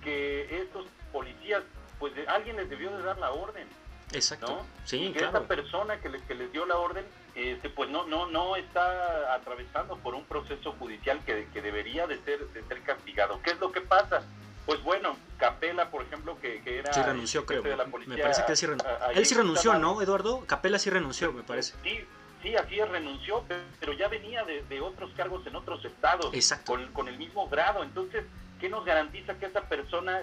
que 0.03 0.61
estos 0.61 0.85
policías, 1.11 1.63
pues 1.99 2.13
alguien 2.27 2.57
les 2.57 2.69
debió 2.69 2.95
de 2.95 3.03
dar 3.03 3.17
la 3.17 3.31
orden? 3.31 3.67
Exacto. 4.13 4.47
¿no? 4.47 4.65
Sí, 4.85 5.11
que 5.11 5.19
claro. 5.19 5.37
esta 5.37 5.47
persona 5.47 5.99
que 5.99 6.09
les, 6.09 6.21
que 6.23 6.35
les 6.35 6.51
dio 6.51 6.65
la 6.65 6.77
orden, 6.77 7.05
este, 7.35 7.69
pues 7.69 7.89
no, 7.89 8.05
no, 8.05 8.27
no 8.27 8.55
está 8.55 9.33
atravesando 9.33 9.97
por 9.97 10.13
un 10.15 10.23
proceso 10.25 10.73
judicial 10.73 11.19
que, 11.25 11.47
que 11.53 11.61
debería 11.61 12.05
de 12.07 12.17
ser, 12.23 12.39
de 12.49 12.63
ser 12.63 12.81
castigado. 12.81 13.39
¿Qué 13.43 13.51
es 13.51 13.59
lo 13.59 13.71
que 13.71 13.81
pasa? 13.81 14.23
Pues 14.65 14.81
bueno, 14.83 15.17
Capela, 15.37 15.89
por 15.91 16.03
ejemplo, 16.03 16.39
que, 16.39 16.61
que 16.63 16.79
era 16.79 16.93
Sí 16.93 17.01
renunció, 17.01 17.41
el 17.41 17.45
creo. 17.45 17.61
de 17.63 17.75
la 17.75 17.85
me 17.85 17.91
policía, 17.91 18.21
parece 18.23 18.45
que 18.45 18.51
él 18.51 18.57
sí 18.57 18.65
renunció. 18.65 19.09
Él 19.13 19.25
sí 19.25 19.35
renunció, 19.35 19.73
¿no, 19.75 20.01
Eduardo? 20.01 20.45
Capela 20.45 20.79
sí 20.79 20.89
renunció, 20.89 21.33
me 21.33 21.43
parece. 21.43 21.73
Sí, 21.83 21.99
sí, 22.41 22.55
así 22.55 22.79
es, 22.79 22.87
renunció, 22.87 23.41
pe- 23.43 23.57
pero 23.79 23.91
ya 23.93 24.07
venía 24.07 24.43
de, 24.45 24.63
de 24.63 24.79
otros 24.79 25.11
cargos 25.17 25.45
en 25.47 25.55
otros 25.57 25.83
estados, 25.83 26.33
Exacto. 26.33 26.71
con, 26.73 26.87
con 26.93 27.07
el 27.09 27.17
mismo 27.17 27.49
grado. 27.49 27.83
Entonces, 27.83 28.23
¿qué 28.61 28.69
nos 28.69 28.85
garantiza 28.85 29.33
que 29.37 29.47
esa 29.47 29.61
persona 29.67 30.21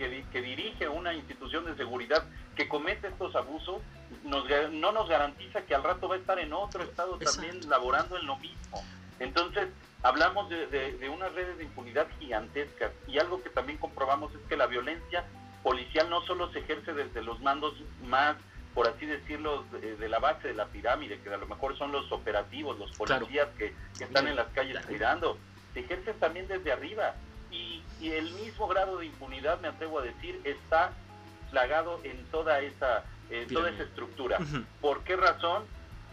que, 0.00 0.08
di- 0.08 0.22
que 0.32 0.40
dirige 0.40 0.88
una 0.88 1.12
institución 1.12 1.66
de 1.66 1.76
seguridad 1.76 2.24
que 2.56 2.66
comete 2.68 3.08
estos 3.08 3.36
abusos 3.36 3.82
nos, 4.24 4.44
no 4.72 4.92
nos 4.92 5.06
garantiza 5.10 5.60
que 5.66 5.74
al 5.74 5.82
rato 5.84 6.08
va 6.08 6.14
a 6.14 6.18
estar 6.18 6.38
en 6.38 6.54
otro 6.54 6.82
estado 6.82 7.18
también 7.18 7.68
laborando 7.68 8.16
en 8.16 8.24
lo 8.26 8.36
mismo? 8.38 8.82
Entonces, 9.18 9.68
hablamos 10.02 10.48
de, 10.48 10.66
de- 10.68 10.92
de 10.96 11.08
unas 11.10 11.34
redes 11.34 11.58
de 11.58 11.64
impunidad 11.64 12.06
gigantescas 12.18 12.92
y 13.06 13.18
algo 13.18 13.42
que 13.42 13.50
también 13.50 13.76
comprobamos 13.78 14.34
es 14.34 14.40
que 14.48 14.56
la 14.56 14.66
violencia 14.66 15.26
policial 15.62 16.08
no 16.08 16.22
solo 16.22 16.50
se 16.50 16.60
ejerce 16.60 16.94
desde 16.94 17.22
los 17.22 17.38
mandos 17.40 17.74
más 18.02 18.36
por 18.72 18.86
así 18.88 19.04
decirlo, 19.04 19.64
de, 19.64 19.96
de 19.96 20.08
la 20.08 20.20
base 20.20 20.46
de 20.46 20.54
la 20.54 20.66
pirámide, 20.66 21.20
que 21.20 21.28
a 21.28 21.36
lo 21.36 21.46
mejor 21.48 21.76
son 21.76 21.90
los 21.90 22.10
operativos, 22.12 22.78
los 22.78 22.92
Claro. 22.92 23.22
policías 23.26 23.48
que, 23.58 23.74
que 23.98 24.04
están 24.04 24.28
en 24.28 24.36
las 24.36 24.46
calles 24.54 24.74
Claro. 24.74 24.86
cuidando, 24.86 25.38
se 25.74 25.80
ejercen 25.80 26.16
también 26.20 26.46
desde 26.46 26.70
arriba. 26.70 27.16
Y, 27.50 27.82
y 28.00 28.10
el 28.12 28.30
mismo 28.34 28.68
grado 28.68 28.98
de 28.98 29.06
impunidad, 29.06 29.60
me 29.60 29.68
atrevo 29.68 29.98
a 29.98 30.02
decir, 30.02 30.40
está 30.44 30.92
plagado 31.50 32.00
en 32.04 32.24
toda 32.26 32.60
esa, 32.60 33.04
en 33.30 33.48
toda 33.48 33.70
esa 33.70 33.82
estructura. 33.82 34.38
¿Por 34.80 35.02
qué 35.04 35.16
razón? 35.16 35.64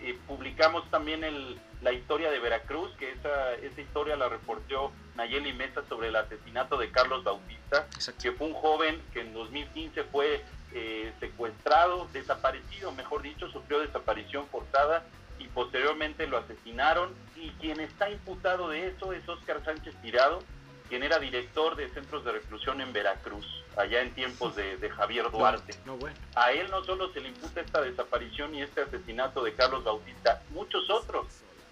Eh, 0.01 0.17
publicamos 0.27 0.89
también 0.91 1.23
el, 1.23 1.59
la 1.81 1.91
historia 1.91 2.29
de 2.31 2.39
Veracruz, 2.39 2.91
que 2.97 3.11
esa, 3.11 3.53
esa 3.53 3.81
historia 3.81 4.15
la 4.15 4.29
reportó 4.29 4.91
Nayeli 5.15 5.53
Mesa 5.53 5.83
sobre 5.89 6.09
el 6.09 6.15
asesinato 6.15 6.77
de 6.77 6.91
Carlos 6.91 7.23
Bautista, 7.23 7.87
Exacto. 7.93 8.21
que 8.21 8.31
fue 8.31 8.47
un 8.47 8.53
joven 8.53 9.01
que 9.13 9.21
en 9.21 9.33
2015 9.33 10.03
fue 10.05 10.43
eh, 10.73 11.11
secuestrado, 11.19 12.07
desaparecido, 12.13 12.91
mejor 12.91 13.21
dicho, 13.21 13.49
sufrió 13.49 13.79
desaparición 13.79 14.47
forzada 14.47 15.03
y 15.39 15.47
posteriormente 15.47 16.27
lo 16.27 16.37
asesinaron. 16.37 17.13
Y 17.35 17.49
quien 17.51 17.79
está 17.79 18.09
imputado 18.09 18.69
de 18.69 18.87
eso 18.87 19.13
es 19.13 19.27
Óscar 19.27 19.63
Sánchez 19.63 19.95
Tirado, 20.01 20.43
quien 20.87 21.03
era 21.03 21.19
director 21.19 21.75
de 21.75 21.89
centros 21.89 22.23
de 22.23 22.31
reclusión 22.31 22.81
en 22.81 22.93
Veracruz, 22.93 23.45
allá 23.77 24.01
en 24.01 24.13
tiempos 24.13 24.55
de, 24.55 24.77
de 24.77 24.89
Javier 24.89 25.29
Duarte. 25.31 25.75
No, 25.85 25.97
bueno. 25.97 26.15
A 26.35 26.51
él 26.51 26.69
no 26.71 26.83
solo 26.85 27.11
se 27.13 27.19
le 27.19 27.29
imputa 27.29 27.61
esta 27.61 27.81
desaparición 27.81 28.55
y 28.55 28.61
este 28.61 28.81
asesinato 28.81 29.43
de 29.43 29.53
Carlos 29.53 29.83
Bautista, 29.83 30.41
muchos 30.49 30.89
otros, 30.89 31.27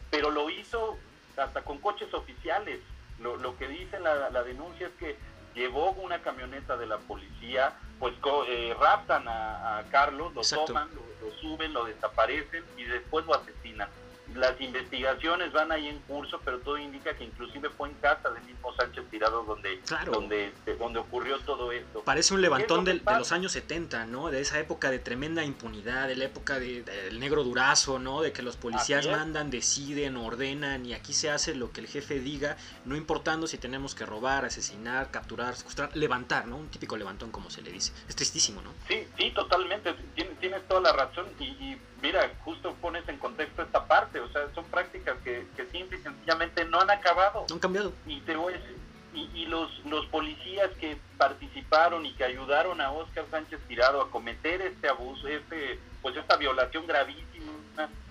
pero 0.10 0.30
lo 0.32 0.50
hizo 0.50 0.98
hasta 1.38 1.62
con 1.64 1.80
coches 1.80 2.14
oficiales. 2.14 2.80
Lo, 3.20 3.38
lo 3.38 3.58
que 3.58 3.68
dice 3.68 4.00
la, 4.00 4.30
la 4.30 4.44
denuncia 4.44 4.88
es 4.88 4.94
que 4.96 5.18
llevó 5.54 5.92
una 5.92 6.22
camioneta 6.22 6.76
de 6.76 6.86
la 6.86 6.98
policía, 6.98 7.74
pues 8.00 8.14
co- 8.20 8.46
eh, 8.46 8.76
raptan 8.78 9.26
a, 9.30 9.78
a 9.80 9.84
Carlos, 9.84 10.34
lo 10.34 10.42
Exacto. 10.42 10.66
toman, 10.66 10.90
lo, 10.94 11.02
lo 11.26 11.34
suben, 11.38 11.72
lo 11.72 11.86
desaparecen 11.86 12.66
y 12.76 12.84
después 12.84 13.26
lo 13.26 13.34
asesinan. 13.36 13.88
Las 14.36 14.60
investigaciones 14.60 15.52
van 15.54 15.72
ahí 15.72 15.88
en 15.88 16.00
curso, 16.00 16.42
pero 16.44 16.60
todo 16.60 16.78
indica 16.78 17.16
que 17.16 17.24
inclusive 17.24 17.70
fue 17.70 17.90
en 17.90 17.96
casa 17.96 18.30
del 18.32 18.44
mismo 18.44 18.74
Sánchez 18.76 19.06
Tirado 19.10 19.44
donde, 19.44 19.80
Claro. 19.88 20.12
donde, 20.12 20.48
este, 20.48 20.76
donde 20.76 21.00
ocurrió 21.00 21.40
todo 21.40 21.72
esto. 21.72 22.02
Parece 22.04 22.34
un 22.34 22.42
levantón 22.42 22.84
¿Qué 22.86 22.94
de, 22.94 23.00
de 23.00 23.18
los 23.18 23.32
años 23.32 23.54
70, 23.54 24.06
¿no? 24.06 24.30
De 24.30 24.42
esa 24.42 24.60
época 24.60 24.92
de 24.92 25.00
tremenda 25.00 25.44
impunidad, 25.44 26.08
de 26.08 26.16
la 26.18 26.26
época 26.26 26.60
de- 26.60 26.84
del 26.84 27.20
negro 27.20 27.44
durazo, 27.44 27.98
¿no? 27.98 28.22
De 28.22 28.34
que 28.34 28.42
los 28.42 28.58
policías 28.58 29.08
mandan, 29.08 29.50
deciden, 29.50 30.18
ordenan 30.18 30.86
y 30.86 30.94
aquí 30.94 31.14
se 31.14 31.30
hace 31.32 31.56
lo 31.56 31.72
que 31.72 31.82
el 31.82 31.88
jefe 31.88 32.20
diga, 32.20 32.58
no 32.84 32.96
importando 32.96 33.48
si 33.48 33.58
tenemos 33.58 33.96
que 33.96 34.06
robar, 34.06 34.44
asesinar, 34.46 35.12
capturar, 35.12 35.56
secuestrar, 35.56 35.96
levantar, 35.96 36.46
¿no? 36.48 36.58
Un 36.58 36.68
típico 36.70 36.98
levantón 36.98 37.32
como 37.32 37.50
se 37.50 37.62
le 37.62 37.72
dice. 37.72 37.94
Es 38.10 38.16
tristísimo, 38.16 38.62
¿no? 38.62 38.72
Sí, 38.88 39.08
sí, 39.18 39.32
totalmente. 39.32 39.94
Tienes, 40.14 40.38
tienes 40.40 40.68
toda 40.68 40.82
la 40.82 40.92
razón 40.94 41.26
y, 41.40 41.44
y 41.46 41.78
mira, 42.02 42.32
justo 42.44 42.74
pones 42.82 43.08
en 43.08 43.18
contexto 43.18 43.62
esta 43.62 43.86
parte. 43.86 44.20
O 44.26 44.32
sea, 44.32 44.48
son 44.54 44.66
prácticas 44.66 45.18
que, 45.24 45.46
que 45.56 45.66
simple 45.68 45.98
y 45.98 46.02
sencillamente 46.02 46.66
no 46.66 46.82
han 46.82 46.90
acabado. 46.90 47.46
No 47.50 47.56
han 47.56 47.60
cambiado. 47.60 47.94
Y 48.06 48.20
te 48.22 48.36
voy 48.36 48.54
a 48.54 48.58
decir, 48.58 48.78
y, 49.14 49.30
y 49.34 49.46
los, 49.46 49.86
los 49.86 50.06
policías 50.08 50.70
que 50.80 50.98
participaron 51.18 52.06
y 52.06 52.14
que 52.14 52.26
ayudaron 52.26 52.82
a 52.82 52.92
Óscar 52.92 53.26
Sánchez 53.32 53.60
Tirado 53.68 54.02
a 54.02 54.12
cometer 54.12 54.62
este 54.62 54.90
abuso, 54.90 55.28
este, 55.28 55.80
pues 56.02 56.16
esta 56.18 56.36
violación 56.36 56.86
gravísima 56.86 57.54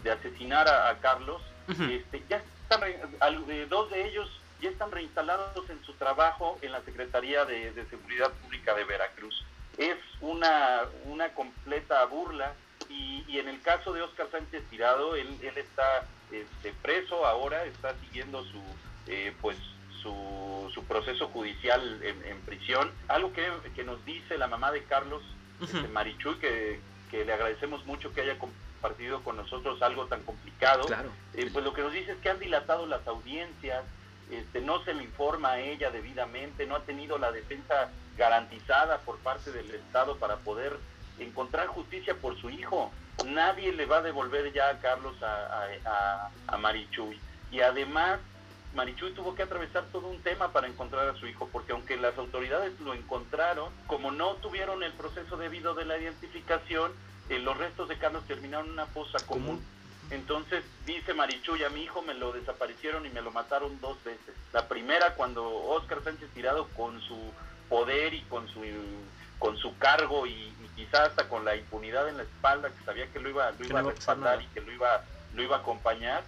de 0.02 0.10
asesinar 0.10 0.68
a, 0.68 0.88
a 0.90 0.98
Carlos, 0.98 1.42
este, 1.68 2.22
ya 2.28 2.42
están, 2.62 2.82
eh, 2.84 3.66
dos 3.68 3.90
de 3.90 4.06
ellos 4.06 4.30
ya 4.60 4.70
están 4.70 4.90
reinstalados 4.90 5.68
en 5.68 5.82
su 5.84 5.92
trabajo 5.94 6.58
en 6.62 6.72
la 6.72 6.80
Secretaría 6.82 7.44
de, 7.44 7.72
de 7.72 7.86
Seguridad 7.86 8.30
Pública 8.42 8.74
de 8.74 8.84
Veracruz. 8.84 9.44
Es 9.76 9.96
una, 10.20 10.82
una 11.06 11.30
completa 11.30 12.04
burla 12.06 12.54
y, 12.88 13.24
y 13.28 13.38
en 13.38 13.48
el 13.48 13.60
caso 13.62 13.92
de 13.92 14.02
Óscar 14.02 14.30
Sánchez 14.30 14.62
Tirado, 14.70 15.16
él, 15.16 15.28
él 15.42 15.58
está 15.58 16.06
este, 16.30 16.72
preso 16.82 17.26
ahora, 17.26 17.64
está 17.64 17.94
siguiendo 18.00 18.44
su, 18.44 18.62
eh, 19.06 19.34
pues, 19.40 19.56
su, 20.02 20.70
su 20.72 20.84
proceso 20.84 21.28
judicial 21.28 22.02
en, 22.02 22.24
en 22.24 22.40
prisión. 22.42 22.90
Algo 23.08 23.32
que, 23.32 23.50
que 23.74 23.84
nos 23.84 24.04
dice 24.04 24.38
la 24.38 24.46
mamá 24.46 24.72
de 24.72 24.84
Carlos, 24.84 25.22
este, 25.62 25.88
Marichuy, 25.88 26.36
que, 26.36 26.80
que 27.10 27.24
le 27.24 27.32
agradecemos 27.32 27.84
mucho 27.86 28.12
que 28.12 28.20
haya 28.22 28.38
compartido 28.38 29.22
con 29.22 29.36
nosotros 29.36 29.80
algo 29.82 30.06
tan 30.06 30.22
complicado. 30.24 30.84
Claro. 30.84 31.10
Eh, 31.34 31.48
pues 31.52 31.64
lo 31.64 31.72
que 31.72 31.82
nos 31.82 31.92
dice 31.92 32.12
es 32.12 32.18
que 32.18 32.30
han 32.30 32.38
dilatado 32.38 32.86
las 32.86 33.06
audiencias, 33.06 33.84
este, 34.30 34.60
no 34.60 34.82
se 34.84 34.94
le 34.94 35.04
informa 35.04 35.52
a 35.52 35.60
ella 35.60 35.90
debidamente, 35.90 36.66
no 36.66 36.76
ha 36.76 36.80
tenido 36.80 37.18
la 37.18 37.30
defensa 37.32 37.90
garantizada 38.16 38.98
por 38.98 39.18
parte 39.18 39.52
del 39.52 39.70
Estado 39.74 40.16
para 40.16 40.36
poder 40.36 40.76
encontrar 41.18 41.66
justicia 41.68 42.14
por 42.14 42.38
su 42.40 42.50
hijo. 42.50 42.92
Nadie 43.24 43.72
le 43.72 43.86
va 43.86 43.98
a 43.98 44.02
devolver 44.02 44.52
ya 44.52 44.68
a 44.70 44.78
Carlos 44.80 45.14
a, 45.22 45.26
a, 45.26 45.68
a- 45.86 46.30
a 46.48 46.58
Marichuy. 46.58 47.18
Y 47.52 47.60
además, 47.60 48.18
Marichuy 48.74 49.12
tuvo 49.12 49.34
que 49.36 49.44
atravesar 49.44 49.84
todo 49.92 50.08
un 50.08 50.20
tema 50.22 50.52
para 50.52 50.66
encontrar 50.66 51.08
a 51.08 51.14
su 51.14 51.26
hijo, 51.28 51.48
porque 51.52 51.72
aunque 51.72 51.96
las 51.96 52.18
autoridades 52.18 52.78
lo 52.80 52.92
encontraron, 52.94 53.72
como 53.86 54.10
no 54.10 54.34
tuvieron 54.36 54.82
el 54.82 54.92
proceso 54.94 55.36
debido 55.36 55.74
de 55.74 55.84
la 55.84 55.96
identificación, 55.98 56.92
eh, 57.28 57.38
los 57.38 57.56
restos 57.56 57.88
de 57.88 57.96
Carlos 57.98 58.24
terminaron 58.26 58.66
en 58.66 58.72
una 58.72 58.86
fosa 58.86 59.18
común. 59.26 59.44
Común. 59.46 59.64
Entonces 60.10 60.62
dice 60.84 61.14
Marichuy, 61.14 61.62
a 61.64 61.70
mi 61.70 61.82
hijo 61.82 62.02
me 62.02 62.12
lo 62.14 62.32
desaparecieron 62.32 63.06
y 63.06 63.08
me 63.08 63.22
lo 63.22 63.30
mataron 63.30 63.80
dos 63.80 63.96
veces. 64.04 64.34
La 64.52 64.68
primera 64.68 65.14
cuando 65.14 65.42
Óscar 65.48 66.02
Sánchez 66.04 66.28
Tirado 66.34 66.68
con 66.76 67.00
su 67.00 67.16
poder 67.70 68.12
y 68.12 68.20
con 68.22 68.46
su 68.48 68.62
con 69.44 69.58
su 69.58 69.76
cargo 69.76 70.26
y, 70.26 70.30
y 70.30 70.70
quizás 70.74 71.10
hasta 71.10 71.28
con 71.28 71.44
la 71.44 71.54
impunidad 71.54 72.08
en 72.08 72.16
la 72.16 72.22
espalda, 72.22 72.70
que 72.70 72.82
sabía 72.82 73.12
que 73.12 73.20
lo 73.20 73.28
iba, 73.28 73.50
lo 73.50 73.66
iba 73.66 73.80
a 73.80 73.82
respaldar 73.82 74.40
y 74.40 74.46
que 74.46 74.62
lo 74.62 74.72
iba, 74.72 75.04
lo 75.34 75.42
iba 75.42 75.56
a 75.56 75.58
acompañar, 75.58 76.22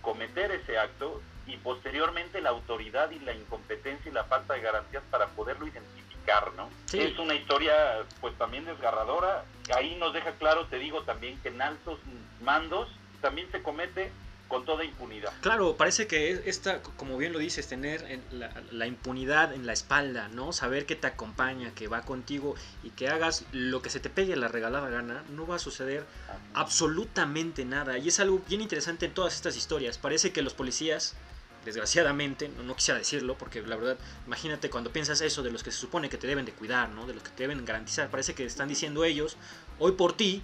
cometer 0.00 0.50
ese 0.50 0.78
acto 0.78 1.20
y 1.46 1.58
posteriormente 1.58 2.40
la 2.40 2.48
autoridad 2.48 3.10
y 3.10 3.18
la 3.18 3.34
incompetencia 3.34 4.10
y 4.10 4.14
la 4.14 4.24
falta 4.24 4.54
de 4.54 4.62
garantías 4.62 5.02
para 5.10 5.26
poderlo 5.26 5.66
identificar, 5.66 6.54
¿no? 6.56 6.70
Sí. 6.86 7.00
Es 7.00 7.18
una 7.18 7.34
historia 7.34 7.74
pues 8.22 8.34
también 8.38 8.64
desgarradora. 8.64 9.44
Ahí 9.76 9.96
nos 9.96 10.14
deja 10.14 10.32
claro, 10.32 10.64
te 10.64 10.78
digo 10.78 11.02
también, 11.02 11.38
que 11.42 11.48
en 11.48 11.60
altos 11.60 11.98
mandos 12.40 12.88
también 13.20 13.46
se 13.52 13.62
comete 13.62 14.10
con 14.48 14.64
toda 14.64 14.84
impunidad. 14.84 15.30
Claro, 15.40 15.76
parece 15.76 16.06
que 16.06 16.30
es- 16.30 16.42
esta, 16.44 16.82
como 16.82 17.16
bien 17.16 17.32
lo 17.32 17.38
dices, 17.38 17.66
tener 17.66 18.02
en 18.10 18.22
la, 18.30 18.52
la 18.70 18.86
impunidad 18.86 19.52
en 19.52 19.66
la 19.66 19.72
espalda, 19.72 20.28
¿no? 20.28 20.52
Saber 20.52 20.86
que 20.86 20.96
te 20.96 21.06
acompaña, 21.06 21.72
que 21.74 21.88
va 21.88 22.02
contigo 22.02 22.54
y 22.82 22.90
que 22.90 23.08
hagas 23.08 23.44
lo 23.52 23.82
que 23.82 23.90
se 23.90 24.00
te 24.00 24.10
pegue 24.10 24.36
la 24.36 24.48
regalada 24.48 24.88
gana, 24.90 25.24
no 25.30 25.46
va 25.46 25.56
a 25.56 25.58
suceder 25.58 26.04
absolutamente 26.54 27.64
nada. 27.64 27.98
Y 27.98 28.08
es 28.08 28.20
algo 28.20 28.40
bien 28.48 28.60
interesante 28.60 29.06
en 29.06 29.14
todas 29.14 29.34
estas 29.34 29.56
historias. 29.56 29.98
Parece 29.98 30.32
que 30.32 30.42
los 30.42 30.54
policías 30.54 31.14
desgraciadamente, 31.64 32.48
no, 32.48 32.76
quisiera 32.76 32.98
decirlo, 32.98 33.38
porque 33.38 33.62
la 33.62 33.76
verdad, 33.76 33.96
imagínate 34.26 34.68
cuando 34.68 34.92
piensas 34.92 35.20
eso 35.22 35.42
de 35.42 35.50
los 35.50 35.62
que 35.62 35.70
se 35.70 35.78
supone 35.78 36.10
que 36.10 36.18
te 36.18 36.26
deben 36.26 36.44
de 36.44 36.52
cuidar, 36.52 36.90
¿no? 36.90 37.06
De 37.06 37.14
los 37.14 37.22
que 37.22 37.30
te 37.30 37.44
deben 37.44 37.64
garantizar, 37.64 38.10
parece 38.10 38.34
que 38.34 38.44
están 38.44 38.68
diciendo 38.68 39.02
ellos, 39.04 39.38
hoy 39.78 39.92
por 39.92 40.14
ti, 40.14 40.42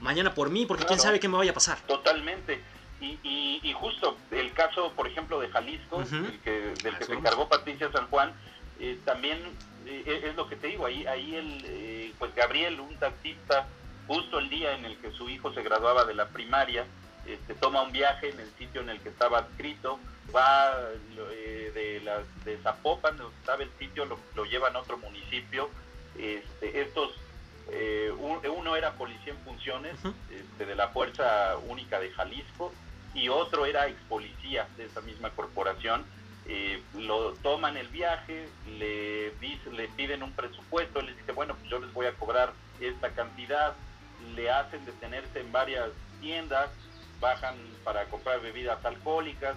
mañana 0.00 0.32
por 0.34 0.50
mí, 0.50 0.64
porque 0.64 0.84
quién 0.84 1.00
sabe 1.00 1.18
qué 1.18 1.28
me 1.28 1.36
vaya 1.36 1.50
a 1.50 1.54
pasar. 1.54 1.80
Totalmente. 1.88 2.62
Y, 3.04 3.60
y, 3.62 3.72
justo 3.74 4.16
el 4.30 4.52
caso, 4.52 4.92
por 4.92 5.06
ejemplo, 5.06 5.38
de 5.38 5.48
Jalisco, 5.48 6.00
el 6.00 6.40
que, 6.40 6.74
del 6.82 6.96
que 6.96 7.04
se 7.04 7.12
encargó 7.12 7.48
Patricia 7.48 7.90
San 7.92 8.06
Juan, 8.08 8.32
eh, 8.80 8.98
también 9.04 9.38
eh, 9.86 10.22
es 10.24 10.34
lo 10.34 10.48
que 10.48 10.56
te 10.56 10.68
digo, 10.68 10.86
ahí, 10.86 11.06
ahí 11.06 11.34
el, 11.34 11.64
eh, 11.66 12.12
pues 12.18 12.34
Gabriel, 12.34 12.80
un 12.80 12.94
taxista, 12.96 13.66
justo 14.06 14.38
el 14.38 14.48
día 14.48 14.74
en 14.74 14.84
el 14.84 14.96
que 14.98 15.10
su 15.12 15.28
hijo 15.28 15.52
se 15.52 15.62
graduaba 15.62 16.04
de 16.04 16.14
la 16.14 16.28
primaria, 16.28 16.86
este, 17.26 17.54
toma 17.54 17.82
un 17.82 17.92
viaje 17.92 18.30
en 18.30 18.40
el 18.40 18.50
sitio 18.58 18.80
en 18.80 18.90
el 18.90 19.00
que 19.00 19.10
estaba 19.10 19.38
adscrito, 19.38 19.98
va 20.34 20.76
de, 21.74 22.00
la, 22.04 22.22
de 22.44 22.58
Zapopan, 22.58 23.16
donde 23.16 23.36
estaba 23.36 23.62
el 23.62 23.70
sitio, 23.78 24.06
lo, 24.06 24.18
lo 24.34 24.44
llevan 24.44 24.74
a 24.76 24.80
otro 24.80 24.96
municipio. 24.98 25.68
Este, 26.18 26.80
estos, 26.80 27.12
uno 28.18 28.76
era 28.76 28.92
policía 28.92 29.32
en 29.32 29.38
funciones 29.40 29.96
este, 30.30 30.66
de 30.66 30.74
la 30.74 30.88
Fuerza 30.88 31.56
Única 31.68 31.98
de 32.00 32.10
Jalisco 32.10 32.72
y 33.14 33.28
otro 33.28 33.66
era 33.66 33.86
ex 33.88 34.00
policía 34.08 34.68
de 34.76 34.86
esa 34.86 35.00
misma 35.00 35.30
corporación 35.30 36.04
eh, 36.46 36.82
lo 36.98 37.32
toman 37.34 37.76
el 37.78 37.88
viaje, 37.88 38.48
le, 38.78 39.32
le 39.72 39.88
piden 39.96 40.22
un 40.22 40.32
presupuesto, 40.32 41.00
le 41.00 41.14
dice, 41.14 41.32
bueno, 41.32 41.54
pues 41.54 41.70
yo 41.70 41.78
les 41.78 41.92
voy 41.94 42.06
a 42.06 42.12
cobrar 42.12 42.52
esta 42.80 43.10
cantidad, 43.10 43.74
le 44.34 44.50
hacen 44.50 44.84
detenerse 44.84 45.40
en 45.40 45.50
varias 45.52 45.88
tiendas, 46.20 46.68
bajan 47.18 47.56
para 47.82 48.04
comprar 48.06 48.42
bebidas 48.42 48.84
alcohólicas, 48.84 49.56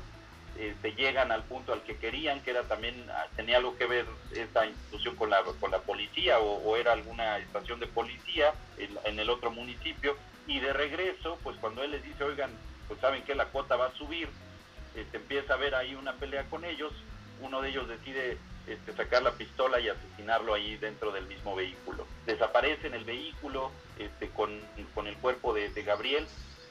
se 0.56 0.70
este, 0.70 0.94
llegan 0.94 1.32
al 1.34 1.44
punto 1.44 1.74
al 1.74 1.84
que 1.84 1.98
querían, 1.98 2.42
que 2.42 2.52
era 2.52 2.64
también, 2.64 2.96
ah, 3.12 3.28
tenía 3.36 3.58
algo 3.58 3.76
que 3.76 3.86
ver 3.86 4.06
esta 4.34 4.66
institución 4.66 5.16
con 5.18 5.30
la, 5.30 5.44
con 5.60 5.70
la 5.70 5.80
policía 5.80 6.40
o, 6.40 6.76
era 6.78 6.94
alguna 6.94 7.38
estación 7.38 7.82
de 7.82 7.88
policía 7.88 8.54
en, 8.78 8.98
en, 9.04 9.20
el 9.20 9.30
otro 9.30 9.52
municipio, 9.52 10.16
y 10.48 10.62
de 10.62 10.72
regreso, 10.72 11.38
pues 11.44 11.58
cuando 11.58 11.84
él 11.84 11.92
les 11.92 12.04
dice, 12.04 12.24
oigan, 12.24 12.50
pues 12.88 13.00
saben 13.00 13.24
que 13.24 13.36
la 13.36 13.46
cuota 13.46 13.76
va 13.76 13.88
a 13.88 13.94
subir, 13.94 14.30
este, 14.96 15.18
empieza 15.18 15.54
a 15.54 15.58
ver 15.58 15.76
ahí 15.76 15.96
una 15.96 16.14
pelea 16.14 16.46
con 16.50 16.66
ellos, 16.66 16.94
uno 17.42 17.62
de 17.62 17.70
ellos 17.70 17.88
decide 17.88 18.38
este, 18.68 18.94
sacar 18.94 19.24
la 19.24 19.32
pistola 19.32 19.80
y 19.80 19.88
asesinarlo 19.88 20.54
ahí 20.54 20.76
dentro 20.76 21.12
del 21.12 21.26
mismo 21.26 21.56
vehículo. 21.56 22.06
Desaparece 22.26 22.88
en 22.88 22.96
el 22.96 23.06
vehículo 23.06 23.72
este, 23.98 24.30
con, 24.30 24.60
el 25.06 25.18
cuerpo 25.18 25.54
de, 25.54 25.70
Gabriel 25.84 26.28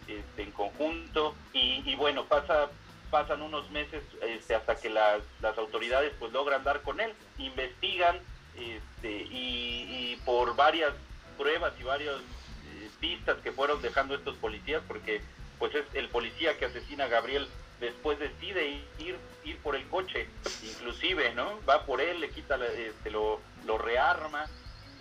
este, 0.07 0.43
en 0.43 0.51
conjunto 0.51 1.35
y, 1.55 1.95
bueno, 1.95 2.25
pasa, 2.27 2.69
pasan 3.11 3.41
unos 3.41 3.71
meses 3.71 4.03
este, 4.23 4.55
hasta 4.55 4.77
que 4.77 4.91
las, 4.91 5.23
autoridades 5.57 6.13
pues 6.19 6.33
logran 6.33 6.65
dar 6.65 6.83
con 6.83 7.01
él, 7.01 7.13
investigan 7.39 8.19
este, 8.57 9.27
y, 9.31 10.21
por 10.25 10.55
varias 10.57 10.93
pruebas 11.39 11.73
y 11.81 11.85
varias 11.85 12.17
eh, 12.17 12.91
pistas 13.01 13.39
que 13.39 13.53
fueron 13.53 13.81
dejando 13.81 14.15
estos 14.15 14.37
policías, 14.37 14.83
porque 14.87 15.23
pues 15.59 15.75
es 15.75 15.85
el 15.95 16.09
policía 16.09 16.59
que 16.59 16.67
asesina 16.67 17.05
a 17.05 17.09
Gabriel 17.09 17.49
después 17.81 18.19
decide 18.19 18.83
ir, 18.99 19.17
ir 19.45 19.59
por 19.59 19.77
el 19.77 19.87
coche, 19.89 20.29
inclusive, 20.63 21.35
¿no? 21.35 21.61
Va 21.69 21.85
por 21.85 22.01
él, 22.01 22.21
le 22.21 22.31
quita, 22.31 22.59
este, 22.67 23.11
lo, 23.11 23.41
lo 23.67 23.79
rearma 23.79 24.47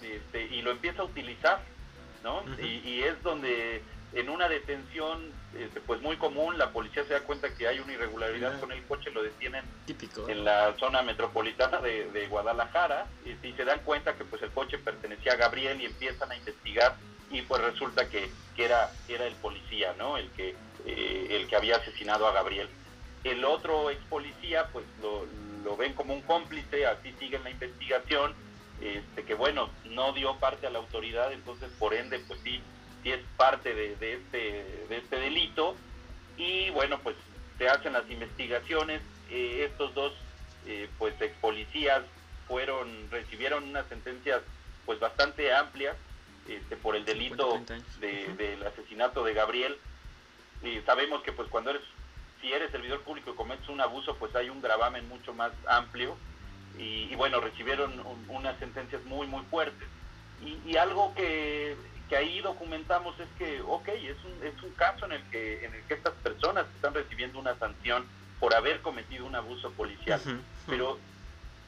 este, 0.02 0.44
y 0.44 0.62
lo 0.62 0.72
empieza 0.72 1.02
a 1.02 1.06
utilizar, 1.06 1.62
¿no? 2.24 2.44
y, 2.60 3.02
es 3.02 3.22
donde 3.24 3.82
en 4.14 4.30
una 4.30 4.50
detención, 4.50 5.32
este, 5.58 5.80
pues 5.82 6.02
muy 6.02 6.18
común, 6.18 6.58
la 6.58 6.72
policía 6.72 7.04
se 7.06 7.14
da 7.14 7.22
cuenta 7.22 7.54
que 7.54 7.68
hay 7.68 7.80
una 7.80 7.94
irregularidad 7.94 8.60
con 8.60 8.72
el 8.72 8.84
coche, 8.86 9.12
lo 9.12 9.22
detienen 9.22 9.64
Típico. 9.86 10.28
en 10.28 10.44
la 10.44 10.74
zona 10.78 11.02
metropolitana 11.02 11.80
de, 11.82 12.28
Guadalajara 12.30 13.08
y, 13.26 13.52
se 13.54 13.66
dan 13.66 13.80
cuenta 13.82 14.16
que 14.16 14.26
pues 14.26 14.42
el 14.42 14.52
coche 14.52 14.78
pertenecía 14.78 15.34
a 15.34 15.36
Gabriel 15.36 15.82
y 15.82 15.86
empiezan 15.86 16.32
a 16.32 16.36
investigar 16.36 16.96
y 17.36 17.42
pues 17.42 17.62
resulta 17.62 18.08
que, 18.10 18.30
era, 18.58 18.90
era 19.10 19.28
el 19.28 19.36
policía, 19.36 19.94
¿no? 19.98 20.18
El 20.18 20.30
que 20.32 20.56
eh, 20.86 21.28
el 21.32 21.48
que 21.48 21.56
había 21.58 21.76
asesinado 21.76 22.28
a 22.28 22.32
Gabriel. 22.32 22.70
El 23.26 23.44
otro 23.44 23.90
ex 23.90 24.02
policía, 24.06 24.70
pues 24.72 24.86
lo, 25.02 25.76
ven 25.76 25.94
como 25.94 26.14
un 26.14 26.22
cómplice, 26.22 26.86
así 26.86 27.14
sigue 27.20 27.40
la 27.40 27.50
investigación, 27.50 28.34
este, 28.82 29.24
que 29.24 29.34
bueno, 29.34 29.70
no 29.86 30.14
dio 30.14 30.38
parte 30.38 30.68
a 30.68 30.70
la 30.70 30.80
autoridad, 30.80 31.34
entonces 31.34 31.70
por 31.78 31.94
ende, 31.94 32.20
pues 32.20 32.40
sí, 32.42 32.62
sí 33.04 33.12
es 33.12 33.20
parte 33.36 33.74
de, 33.74 34.14
este, 34.14 34.86
este 34.90 35.16
delito. 35.18 35.76
Y 36.38 36.70
bueno, 36.70 37.00
pues 37.00 37.18
se 37.58 37.68
hacen 37.68 37.94
las 37.94 38.10
investigaciones. 38.10 39.02
Eh, 39.30 39.68
estos 39.70 39.94
dos, 39.94 40.14
eh, 40.68 40.88
pues 40.98 41.20
ex 41.20 41.36
policías, 41.40 42.04
fueron, 42.48 43.10
recibieron 43.12 43.64
unas 43.66 43.88
sentencias 43.88 44.42
pues 44.86 45.00
bastante 45.00 45.54
amplias 45.54 45.98
este, 46.48 46.76
por 46.78 46.96
el 46.96 47.06
delito 47.06 47.62
del 48.00 48.66
asesinato 48.66 49.24
de 49.24 49.34
Gabriel. 49.34 49.78
Y 50.64 50.80
sabemos 50.82 51.22
que 51.24 51.32
pues 51.32 51.48
cuando 51.50 51.72
eres, 51.72 51.82
si 52.42 52.52
eres 52.52 52.72
servidor 52.72 53.02
público 53.02 53.32
y 53.32 53.36
cometes 53.36 53.68
un 53.70 53.82
abuso, 53.82 54.16
pues 54.18 54.36
hay 54.36 54.50
un 54.50 54.62
gravamen 54.62 55.08
mucho 55.10 55.34
más 55.34 55.52
amplio. 55.68 56.16
Y, 56.78 57.16
bueno, 57.16 57.40
recibieron 57.40 58.04
unas 58.28 58.60
sentencias 58.60 59.02
muy, 59.06 59.28
muy 59.28 59.42
fuertes. 59.46 59.88
Y, 60.66 60.76
algo 60.76 61.14
que, 61.16 61.78
que, 62.10 62.18
ahí 62.18 62.42
documentamos 62.42 63.18
es 63.20 63.28
que, 63.38 63.62
ok, 63.62 63.88
es 63.88 64.18
un, 64.26 64.46
es 64.46 64.62
un 64.62 64.72
caso 64.72 65.06
en 65.06 65.14
el, 65.14 65.24
que, 65.30 65.66
en 65.66 65.74
el 65.74 65.82
que 65.84 65.94
estas 65.94 66.14
personas 66.16 66.66
están 66.76 66.94
recibiendo 66.94 67.40
una 67.40 67.58
sanción 67.58 68.06
por 68.40 68.54
haber 68.54 68.82
cometido 68.82 69.26
un 69.26 69.36
abuso 69.36 69.72
policial, 69.72 70.22
pero 70.68 71.00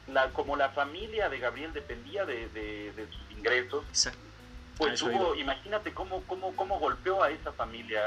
la, 0.08 0.30
como 0.30 0.56
la 0.56 0.70
familia 0.70 1.30
de 1.30 1.40
Gabriel 1.40 1.74
dependía 1.74 2.26
de, 2.26 2.50
de, 2.50 3.08
sus 3.10 3.38
ingresos, 3.38 3.86
pues 4.78 5.02
hubo, 5.02 5.36
imagínate 5.36 5.94
cómo, 5.94 6.22
cómo, 6.24 6.56
cómo 6.56 6.80
golpeó 6.80 7.24
a 7.24 7.32
esa 7.32 7.52
familia, 7.52 8.02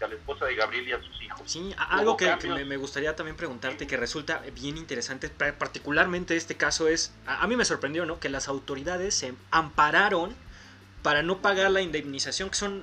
a, 0.00 0.06
la 0.06 0.14
esposa 0.14 0.46
de 0.46 0.54
Gabriel 0.56 0.88
y 0.88 0.92
a 0.92 1.02
sus 1.02 1.22
hijos. 1.22 1.40
Sí, 1.44 1.74
algo 1.76 2.16
que, 2.16 2.34
me, 2.64 2.76
gustaría 2.76 3.14
también 3.14 3.36
preguntarte, 3.36 3.86
que 3.86 3.96
resulta 3.96 4.42
bien 4.54 4.76
interesante, 4.76 5.28
particularmente 5.28 6.36
este 6.36 6.56
caso 6.56 6.88
es, 6.88 7.12
a, 7.26 7.46
mí 7.46 7.56
me 7.56 7.64
sorprendió, 7.64 8.04
¿no? 8.04 8.18
Que 8.18 8.28
las 8.28 8.48
autoridades 8.48 9.14
se 9.14 9.34
ampararon 9.50 10.34
para 11.02 11.22
no 11.22 11.38
pagar 11.38 11.70
la 11.70 11.82
indemnización, 11.82 12.50
que 12.50 12.56
son 12.56 12.82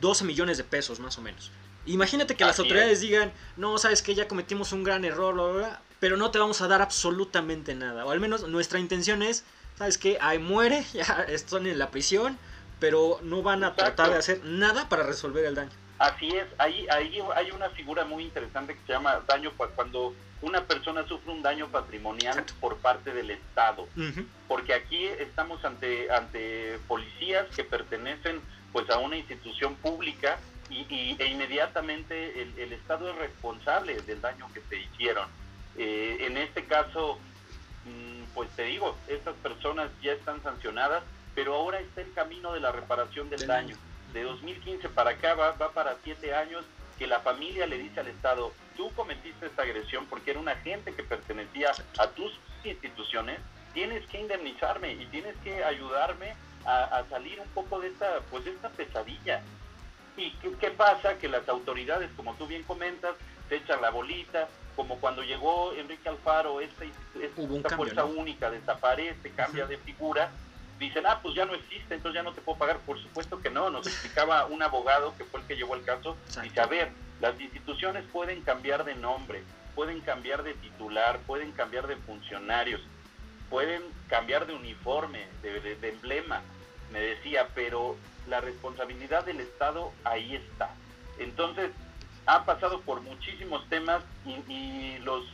12 0.00 0.24
millones 0.24 0.56
de 0.56 0.64
pesos 0.64 0.98
más 0.98 1.18
o 1.18 1.22
menos. 1.22 1.50
Imagínate 1.84 2.36
que 2.36 2.44
las 2.44 2.58
autoridades 2.58 3.00
digan, 3.00 3.32
no, 3.56 3.76
sabes 3.76 4.02
que 4.02 4.14
ya 4.14 4.28
cometimos 4.28 4.72
un 4.72 4.84
gran 4.84 5.04
error, 5.04 5.66
pero 6.00 6.16
no 6.16 6.30
te 6.30 6.38
vamos 6.38 6.60
a 6.62 6.68
dar 6.68 6.80
absolutamente 6.80 7.74
nada. 7.74 8.06
O 8.06 8.10
al 8.10 8.20
menos 8.20 8.48
nuestra 8.48 8.78
intención 8.78 9.22
es, 9.22 9.44
¿sabes 9.76 9.98
qué? 9.98 10.16
Ahí 10.20 10.38
muere, 10.38 10.84
ya 10.94 11.26
están 11.28 11.66
en 11.66 11.78
la 11.78 11.90
prisión 11.90 12.38
pero 12.82 13.20
no 13.22 13.44
van 13.44 13.62
a 13.62 13.76
tratar 13.76 14.10
de 14.10 14.16
hacer 14.16 14.44
nada 14.44 14.88
para 14.88 15.04
resolver 15.04 15.44
el 15.44 15.54
daño. 15.54 15.70
Así 16.00 16.26
es, 16.26 16.46
ahí, 16.58 16.84
ahí 16.90 17.22
hay 17.36 17.52
una 17.52 17.70
figura 17.70 18.04
muy 18.04 18.24
interesante 18.24 18.74
que 18.74 18.80
se 18.84 18.92
llama 18.92 19.22
daño 19.28 19.52
cuando 19.76 20.12
una 20.40 20.64
persona 20.64 21.06
sufre 21.06 21.30
un 21.30 21.42
daño 21.42 21.68
patrimonial 21.68 22.44
por 22.58 22.78
parte 22.78 23.14
del 23.14 23.30
Estado, 23.30 23.86
porque 24.48 24.74
aquí 24.74 25.04
estamos 25.04 25.64
ante 25.64 26.10
ante 26.10 26.80
policías 26.88 27.46
que 27.54 27.62
pertenecen 27.62 28.40
pues 28.72 28.90
a 28.90 28.98
una 28.98 29.16
institución 29.16 29.76
pública 29.76 30.40
y, 30.68 31.14
e 31.20 31.26
inmediatamente 31.26 32.42
el, 32.42 32.72
Estado 32.72 33.10
es 33.10 33.16
responsable 33.16 34.02
del 34.02 34.20
daño 34.20 34.48
que 34.52 34.60
se 34.68 34.80
hicieron. 34.80 35.28
Eh, 35.78 36.16
en 36.22 36.36
este 36.36 36.64
caso, 36.64 37.20
mm, 37.84 38.34
pues 38.34 38.50
te 38.56 38.64
digo, 38.64 38.96
estas 39.06 39.36
personas 39.36 39.88
ya 40.02 40.14
están 40.14 40.42
sancionadas 40.42 41.04
pero 41.34 41.54
ahora 41.54 41.80
está 41.80 42.00
el 42.00 42.12
camino 42.12 42.52
de 42.52 42.60
la 42.60 42.72
reparación 42.72 43.30
del 43.30 43.46
daño. 43.46 43.76
De 44.12 44.22
2015 44.22 44.88
para 44.90 45.10
acá 45.10 45.34
va, 45.34 45.52
va 45.52 45.72
para 45.72 45.96
siete 46.04 46.34
años 46.34 46.64
que 46.98 47.06
la 47.06 47.20
familia 47.20 47.66
le 47.66 47.78
dice 47.78 48.00
al 48.00 48.08
Estado, 48.08 48.52
tú 48.76 48.92
cometiste 48.94 49.46
esta 49.46 49.62
agresión 49.62 50.06
porque 50.06 50.32
era 50.32 50.40
un 50.40 50.48
agente 50.48 50.94
que 50.94 51.02
pertenecía 51.02 51.72
a 51.98 52.06
tus 52.08 52.38
instituciones, 52.64 53.40
tienes 53.74 54.06
que 54.06 54.20
indemnizarme 54.20 54.92
y 54.92 55.06
tienes 55.06 55.34
que 55.42 55.64
ayudarme 55.64 56.34
a, 56.64 57.02
salir 57.10 57.40
un 57.40 57.48
poco 57.48 57.80
de 57.80 57.88
esta, 57.88 58.20
pues 58.30 58.44
de 58.44 58.52
esta 58.52 58.68
pesadilla. 58.68 59.42
¿Y 60.16 60.30
qué, 60.60 60.70
pasa? 60.70 61.18
Que 61.18 61.28
las 61.28 61.48
autoridades, 61.48 62.10
como 62.16 62.34
tú 62.34 62.46
bien 62.46 62.62
comentas, 62.64 63.14
se 63.48 63.56
echan 63.56 63.80
la 63.80 63.90
bolita, 63.90 64.48
como 64.76 64.98
cuando 64.98 65.22
llegó 65.22 65.72
Enrique 65.72 66.08
Alfaro, 66.08 66.60
esta, 66.60 66.84
esta 66.84 67.76
fuerza 67.76 68.04
única 68.04 68.50
desaparece, 68.50 69.30
cambia 69.30 69.66
de 69.66 69.78
figura, 69.78 70.30
dicen, 70.82 71.06
ah, 71.06 71.20
pues 71.22 71.34
ya 71.34 71.44
no 71.44 71.54
existe, 71.54 71.94
entonces 71.94 72.14
ya 72.14 72.22
no 72.22 72.32
te 72.32 72.40
puedo 72.40 72.58
pagar. 72.58 72.78
Por 72.80 73.00
supuesto 73.00 73.40
que 73.40 73.50
no, 73.50 73.70
nos 73.70 73.86
explicaba 73.86 74.46
un 74.46 74.62
abogado 74.62 75.14
que 75.16 75.24
fue 75.24 75.40
el 75.40 75.46
que 75.46 75.56
llevó 75.56 75.74
el 75.74 75.84
caso, 75.84 76.16
dice, 76.42 76.60
a 76.60 76.66
ver, 76.66 76.90
las 77.20 77.40
instituciones 77.40 78.04
pueden 78.12 78.42
cambiar 78.42 78.84
de 78.84 78.94
nombre, 78.94 79.42
pueden 79.74 80.00
cambiar 80.00 80.42
de 80.42 80.54
titular, 80.54 81.20
pueden 81.20 81.52
cambiar 81.52 81.86
de 81.86 81.96
funcionarios, 81.96 82.80
pueden 83.48 83.82
cambiar 84.08 84.46
de 84.46 84.54
uniforme, 84.54 85.26
de, 85.42 85.76
emblema, 85.88 86.42
me 86.90 87.00
decía, 87.00 87.48
pero 87.54 87.96
la 88.28 88.40
responsabilidad 88.40 89.24
del 89.24 89.40
Estado 89.40 89.92
ahí 90.04 90.34
está. 90.34 90.74
Entonces, 91.18 91.70
han 92.26 92.44
pasado 92.44 92.80
por 92.80 93.00
muchísimos 93.02 93.68
temas 93.68 94.02
y, 94.24 94.98
los 94.98 95.24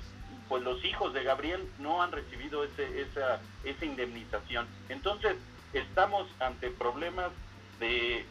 pues 0.48 0.62
los 0.62 0.84
hijos 0.84 1.12
de 1.12 1.22
Gabriel 1.22 1.68
no 1.78 2.02
han 2.02 2.12
recibido 2.12 2.64
ese, 2.64 3.02
esa, 3.02 3.40
esa 3.64 3.84
indemnización. 3.84 4.66
Entonces, 4.88 5.36
estamos 5.72 6.26
ante 6.40 6.70
problemas 6.70 7.30
de, 7.78 8.24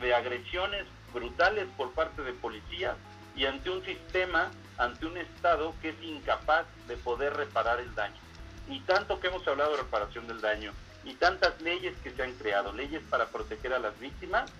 de 0.00 0.14
agresiones 0.14 0.84
brutales 1.12 1.66
por 1.76 1.92
parte 1.92 2.22
de 2.22 2.32
policías 2.32 2.96
y 3.36 3.46
ante 3.46 3.70
un 3.70 3.84
sistema, 3.84 4.50
ante 4.78 5.06
un 5.06 5.16
Estado 5.16 5.74
que 5.80 5.90
es 5.90 6.02
incapaz 6.02 6.66
de 6.88 6.96
poder 6.96 7.34
reparar 7.34 7.80
el 7.80 7.94
daño. 7.94 8.20
Y 8.68 8.80
tanto 8.80 9.20
que 9.20 9.28
hemos 9.28 9.46
hablado 9.46 9.72
de 9.72 9.82
reparación 9.82 10.26
del 10.26 10.40
daño, 10.40 10.72
y 11.04 11.14
tantas 11.14 11.60
leyes 11.62 11.96
que 12.02 12.10
se 12.10 12.22
han 12.22 12.32
creado, 12.34 12.72
leyes 12.72 13.02
para 13.08 13.26
proteger 13.26 13.72
a 13.72 13.78
las 13.78 13.98
víctimas, 13.98 14.50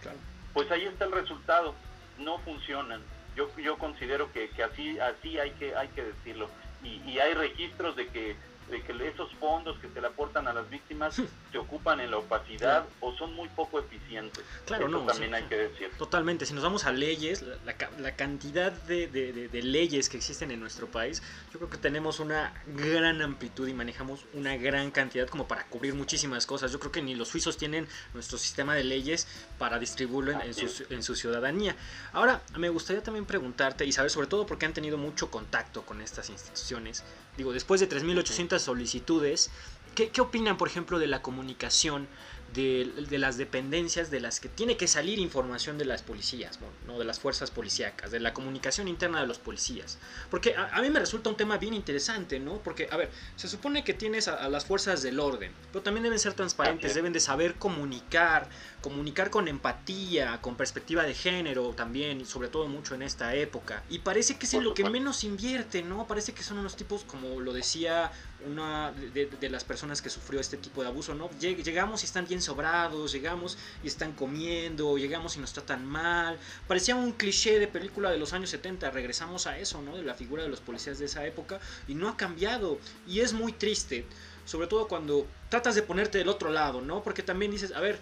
pues 0.54 0.70
ahí 0.70 0.84
está 0.84 1.04
el 1.04 1.12
resultado, 1.12 1.74
no 2.18 2.38
funcionan. 2.38 3.02
Yo, 3.36 3.54
yo 3.56 3.78
considero 3.78 4.32
que, 4.32 4.50
que 4.50 4.62
así, 4.62 4.98
así 4.98 5.38
hay 5.38 5.50
que, 5.52 5.76
hay 5.76 5.88
que 5.88 6.04
decirlo. 6.04 6.48
Y, 6.82 7.10
y 7.10 7.18
hay 7.18 7.34
registros 7.34 7.96
de 7.96 8.06
que 8.08 8.49
de 8.70 8.82
que 8.82 8.92
esos 9.08 9.32
fondos 9.34 9.78
que 9.78 9.88
se 9.88 10.00
le 10.00 10.06
aportan 10.06 10.46
a 10.48 10.52
las 10.52 10.68
víctimas 10.70 11.20
se 11.52 11.58
ocupan 11.58 12.00
en 12.00 12.10
la 12.10 12.18
opacidad 12.18 12.84
o 13.00 13.14
son 13.16 13.34
muy 13.34 13.48
poco 13.48 13.78
eficientes. 13.78 14.44
Claro, 14.66 14.86
Eso 14.86 14.98
no. 14.98 15.06
también 15.06 15.34
hay 15.34 15.44
que 15.44 15.56
decir. 15.56 15.90
Totalmente. 15.98 16.46
Si 16.46 16.54
nos 16.54 16.62
vamos 16.62 16.84
a 16.84 16.92
leyes, 16.92 17.42
la, 17.42 17.74
la 17.98 18.16
cantidad 18.16 18.72
de, 18.72 19.08
de, 19.08 19.48
de, 19.48 19.62
leyes 19.62 20.08
que 20.08 20.16
existen 20.16 20.50
en 20.50 20.60
nuestro 20.60 20.86
país, 20.86 21.22
yo 21.52 21.58
creo 21.58 21.70
que 21.70 21.78
tenemos 21.78 22.20
una 22.20 22.54
gran 22.66 23.22
amplitud 23.22 23.68
y 23.68 23.74
manejamos 23.74 24.24
una 24.32 24.56
gran 24.56 24.90
cantidad 24.90 25.28
como 25.28 25.46
para 25.46 25.64
cubrir 25.66 25.94
muchísimas 25.94 26.46
cosas. 26.46 26.72
Yo 26.72 26.78
creo 26.78 26.92
que 26.92 27.02
ni 27.02 27.14
los 27.14 27.28
suizos 27.28 27.56
tienen 27.56 27.88
nuestro 28.14 28.38
sistema 28.38 28.74
de 28.74 28.84
leyes 28.84 29.26
para 29.58 29.78
distribuirlo 29.78 30.32
en, 30.32 30.40
en, 30.42 30.54
su, 30.54 30.84
en 30.90 31.02
su 31.02 31.14
ciudadanía. 31.14 31.76
Ahora, 32.12 32.42
me 32.56 32.68
gustaría 32.68 33.02
también 33.02 33.26
preguntarte 33.26 33.84
y 33.84 33.92
saber 33.92 34.10
sobre 34.10 34.26
todo 34.26 34.46
porque 34.46 34.66
han 34.66 34.74
tenido 34.74 34.96
mucho 34.98 35.30
contacto 35.30 35.82
con 35.82 36.00
estas 36.00 36.30
instituciones. 36.30 37.04
Digo, 37.40 37.54
después 37.54 37.80
de 37.80 37.88
3.800 37.88 38.58
solicitudes, 38.58 39.50
¿qué, 39.94 40.10
¿qué, 40.10 40.20
opinan, 40.20 40.58
por 40.58 40.68
ejemplo, 40.68 40.98
de 40.98 41.06
la 41.06 41.22
comunicación 41.22 42.06
de, 42.54 42.92
de, 43.08 43.18
las 43.18 43.36
dependencias 43.36 44.10
de 44.10 44.20
las 44.20 44.40
que 44.40 44.48
tiene 44.48 44.76
que 44.76 44.88
salir 44.88 45.18
información 45.18 45.78
de 45.78 45.84
las 45.84 46.02
policías, 46.02 46.58
¿no? 46.86 46.98
de 46.98 47.04
las 47.04 47.20
fuerzas 47.20 47.50
policíacas, 47.50 48.10
de 48.10 48.20
la 48.20 48.32
comunicación 48.32 48.88
interna 48.88 49.20
de 49.20 49.26
los 49.26 49.38
policías? 49.38 49.98
Porque 50.30 50.54
a, 50.56 50.68
a, 50.74 50.82
mí 50.82 50.90
me 50.90 50.98
resulta 50.98 51.30
un 51.30 51.36
tema 51.36 51.58
bien 51.58 51.74
interesante, 51.74 52.40
¿no? 52.40 52.58
Porque, 52.58 52.88
a 52.90 52.96
ver, 52.96 53.10
se 53.36 53.48
supone 53.48 53.84
que 53.84 53.94
tienes 53.94 54.28
a, 54.28 54.34
a 54.34 54.48
las 54.48 54.64
fuerzas 54.64 55.02
del 55.02 55.20
orden, 55.20 55.52
pero 55.72 55.82
también 55.82 56.02
deben 56.02 56.18
ser 56.18 56.34
transparentes, 56.34 56.94
deben 56.94 57.12
de 57.12 57.20
saber 57.20 57.54
comunicar, 57.54 58.48
comunicar 58.82 59.30
con 59.30 59.48
empatía, 59.48 60.40
con 60.40 60.56
perspectiva 60.56 61.04
de 61.04 61.14
género 61.14 61.70
también, 61.74 62.20
y 62.20 62.24
sobre 62.24 62.48
todo 62.48 62.66
mucho 62.68 62.94
en 62.94 63.02
esta 63.02 63.34
época. 63.34 63.82
Y 63.88 64.00
parece 64.00 64.36
que 64.38 64.46
es 64.46 64.54
en 64.54 64.64
lo 64.64 64.74
que 64.74 64.88
menos 64.88 65.24
invierte, 65.24 65.82
¿no? 65.82 66.06
Parece 66.06 66.32
que 66.32 66.42
son 66.42 66.58
unos 66.58 66.76
tipos, 66.76 67.04
como 67.04 67.40
lo 67.40 67.52
decía 67.52 68.10
una 68.46 68.92
de, 68.92 69.50
las 69.50 69.64
personas 69.64 70.00
que 70.02 70.10
sufrió 70.10 70.40
este 70.40 70.56
tipo 70.56 70.82
de 70.82 70.88
abuso, 70.88 71.14
¿no? 71.14 71.30
Llegamos 71.38 72.02
y 72.02 72.06
están 72.06 72.26
bien 72.26 72.40
sobrados, 72.40 73.12
llegamos 73.12 73.58
y 73.82 73.88
están 73.88 74.12
comiendo, 74.12 74.96
llegamos 74.96 75.36
y 75.36 75.40
nos 75.40 75.52
tratan 75.52 75.84
mal. 75.84 76.38
Parecía 76.66 76.94
un 76.96 77.12
cliché 77.12 77.58
de 77.58 77.68
película 77.68 78.10
de 78.10 78.18
los 78.18 78.32
años 78.32 78.50
70, 78.50 78.90
regresamos 78.90 79.46
a 79.46 79.58
eso, 79.58 79.82
¿no? 79.82 79.96
De 79.96 80.02
la 80.02 80.14
figura 80.14 80.42
de 80.42 80.48
los 80.48 80.60
policías 80.60 80.98
de 80.98 81.06
esa 81.06 81.26
época 81.26 81.60
y 81.88 81.94
no 81.94 82.08
ha 82.08 82.16
cambiado. 82.16 82.78
Y 83.06 83.20
es 83.20 83.32
muy 83.32 83.52
triste, 83.52 84.06
sobre 84.44 84.66
todo 84.66 84.88
cuando 84.88 85.26
tratas 85.48 85.74
de 85.74 85.82
ponerte 85.82 86.18
del 86.18 86.28
otro 86.28 86.50
lado, 86.50 86.80
¿no? 86.80 87.02
Porque 87.02 87.22
también 87.22 87.50
dices, 87.50 87.72
a 87.72 87.80
ver, 87.80 87.98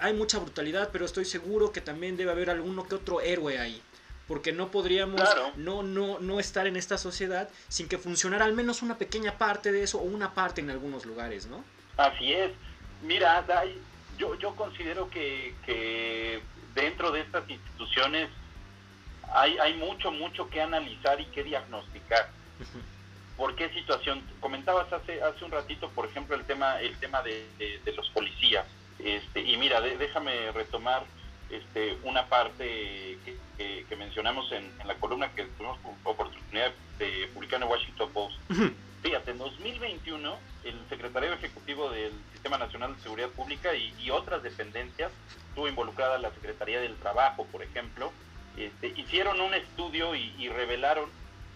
hay 0.00 0.14
mucha 0.14 0.38
brutalidad, 0.38 0.90
pero 0.92 1.04
estoy 1.04 1.24
seguro 1.24 1.72
que 1.72 1.80
también 1.80 2.16
debe 2.16 2.30
haber 2.30 2.50
alguno 2.50 2.86
que 2.88 2.94
otro 2.94 3.20
héroe 3.20 3.58
ahí 3.58 3.82
porque 4.28 4.52
no 4.52 4.70
podríamos 4.70 5.20
claro. 5.20 5.52
no, 5.56 5.82
no, 5.82 6.18
no 6.20 6.38
estar 6.38 6.66
en 6.66 6.76
esta 6.76 6.98
sociedad 6.98 7.48
sin 7.68 7.88
que 7.88 7.98
funcionara 7.98 8.44
al 8.44 8.52
menos 8.52 8.82
una 8.82 8.98
pequeña 8.98 9.38
parte 9.38 9.72
de 9.72 9.82
eso 9.82 9.98
o 9.98 10.02
una 10.02 10.34
parte 10.34 10.60
en 10.60 10.70
algunos 10.70 11.06
lugares, 11.06 11.46
¿no? 11.46 11.64
Así 11.96 12.32
es. 12.32 12.52
Mira, 13.02 13.42
Dai, 13.42 13.76
yo, 14.18 14.34
yo 14.38 14.54
considero 14.54 15.08
que, 15.08 15.54
que 15.64 16.42
dentro 16.74 17.10
de 17.10 17.22
estas 17.22 17.48
instituciones 17.48 18.28
hay, 19.32 19.56
hay 19.58 19.74
mucho, 19.74 20.12
mucho 20.12 20.48
que 20.50 20.60
analizar 20.60 21.20
y 21.20 21.24
que 21.26 21.42
diagnosticar. 21.42 22.28
¿Por 23.36 23.54
qué 23.54 23.70
situación? 23.70 24.22
Comentabas 24.40 24.92
hace, 24.92 25.22
hace 25.22 25.44
un 25.44 25.52
ratito, 25.52 25.88
por 25.90 26.06
ejemplo, 26.06 26.34
el 26.34 26.44
tema, 26.44 26.80
el 26.80 26.96
tema 26.98 27.22
de, 27.22 27.46
de, 27.58 27.80
de 27.84 27.92
los 27.92 28.08
policías. 28.10 28.66
Este, 28.98 29.40
y 29.40 29.56
mira, 29.56 29.80
de, 29.80 29.96
déjame 29.96 30.50
retomar 30.52 31.04
este, 31.48 31.96
una 32.02 32.26
parte 32.26 33.07
que, 33.58 33.84
que, 33.88 33.96
mencionamos 33.96 34.50
en, 34.52 34.64
en, 34.80 34.88
la 34.88 34.94
columna 34.94 35.30
que 35.34 35.44
tuvimos 35.44 35.78
oportunidad 36.04 36.72
de 36.98 37.28
publicar 37.34 37.56
en 37.58 37.64
el 37.64 37.68
Washington 37.68 38.10
Post. 38.12 38.36
Uh 38.48 38.54
-huh. 38.54 38.72
Fíjate, 39.02 39.32
en 39.32 39.38
2021 39.38 40.36
el 40.64 40.74
secretario 40.88 41.32
ejecutivo 41.32 41.90
del 41.90 42.12
Sistema 42.32 42.58
Nacional 42.58 42.96
de 42.96 43.02
Seguridad 43.02 43.28
Pública 43.30 43.74
y, 43.74 43.94
y 43.98 44.10
otras 44.10 44.42
dependencias, 44.42 45.12
estuvo 45.48 45.68
involucrada 45.68 46.18
la 46.18 46.30
Secretaría 46.30 46.80
del 46.80 46.96
Trabajo, 46.96 47.44
por 47.46 47.62
ejemplo, 47.62 48.12
este, 48.56 48.88
hicieron 48.96 49.40
un 49.40 49.54
estudio 49.54 50.14
y, 50.14 50.34
y, 50.38 50.48
revelaron 50.48 51.10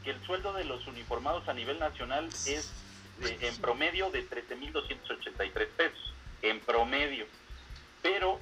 que 0.05 0.11
el 0.11 0.21
sueldo 0.25 0.53
de 0.53 0.65
los 0.65 0.87
uniformados 0.87 1.49
a 1.49 1.55
nivel 1.55 1.79
nacional 1.79 2.27
es 2.47 2.73
de, 3.19 3.49
en 3.49 3.57
promedio 3.59 4.11
de 4.11 4.29
13.283 4.29 5.69
pesos, 5.77 6.15
en 6.43 6.61
promedio. 6.61 7.27
Pero 8.03 8.39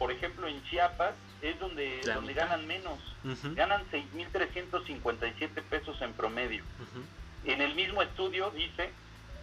por 0.00 0.10
ejemplo, 0.10 0.48
en 0.48 0.64
Chiapas 0.64 1.14
es 1.42 1.58
donde, 1.58 2.00
claro. 2.02 2.20
donde 2.20 2.34
ganan 2.34 2.66
menos, 2.66 2.98
uh 3.24 3.28
-huh. 3.28 3.54
ganan 3.54 3.82
6.357 3.90 5.62
pesos 5.62 6.00
en 6.02 6.12
promedio. 6.12 6.62
Uh 6.78 6.82
-huh. 6.82 7.52
En 7.52 7.62
el 7.62 7.74
mismo 7.74 8.02
estudio 8.02 8.50
dice 8.50 8.90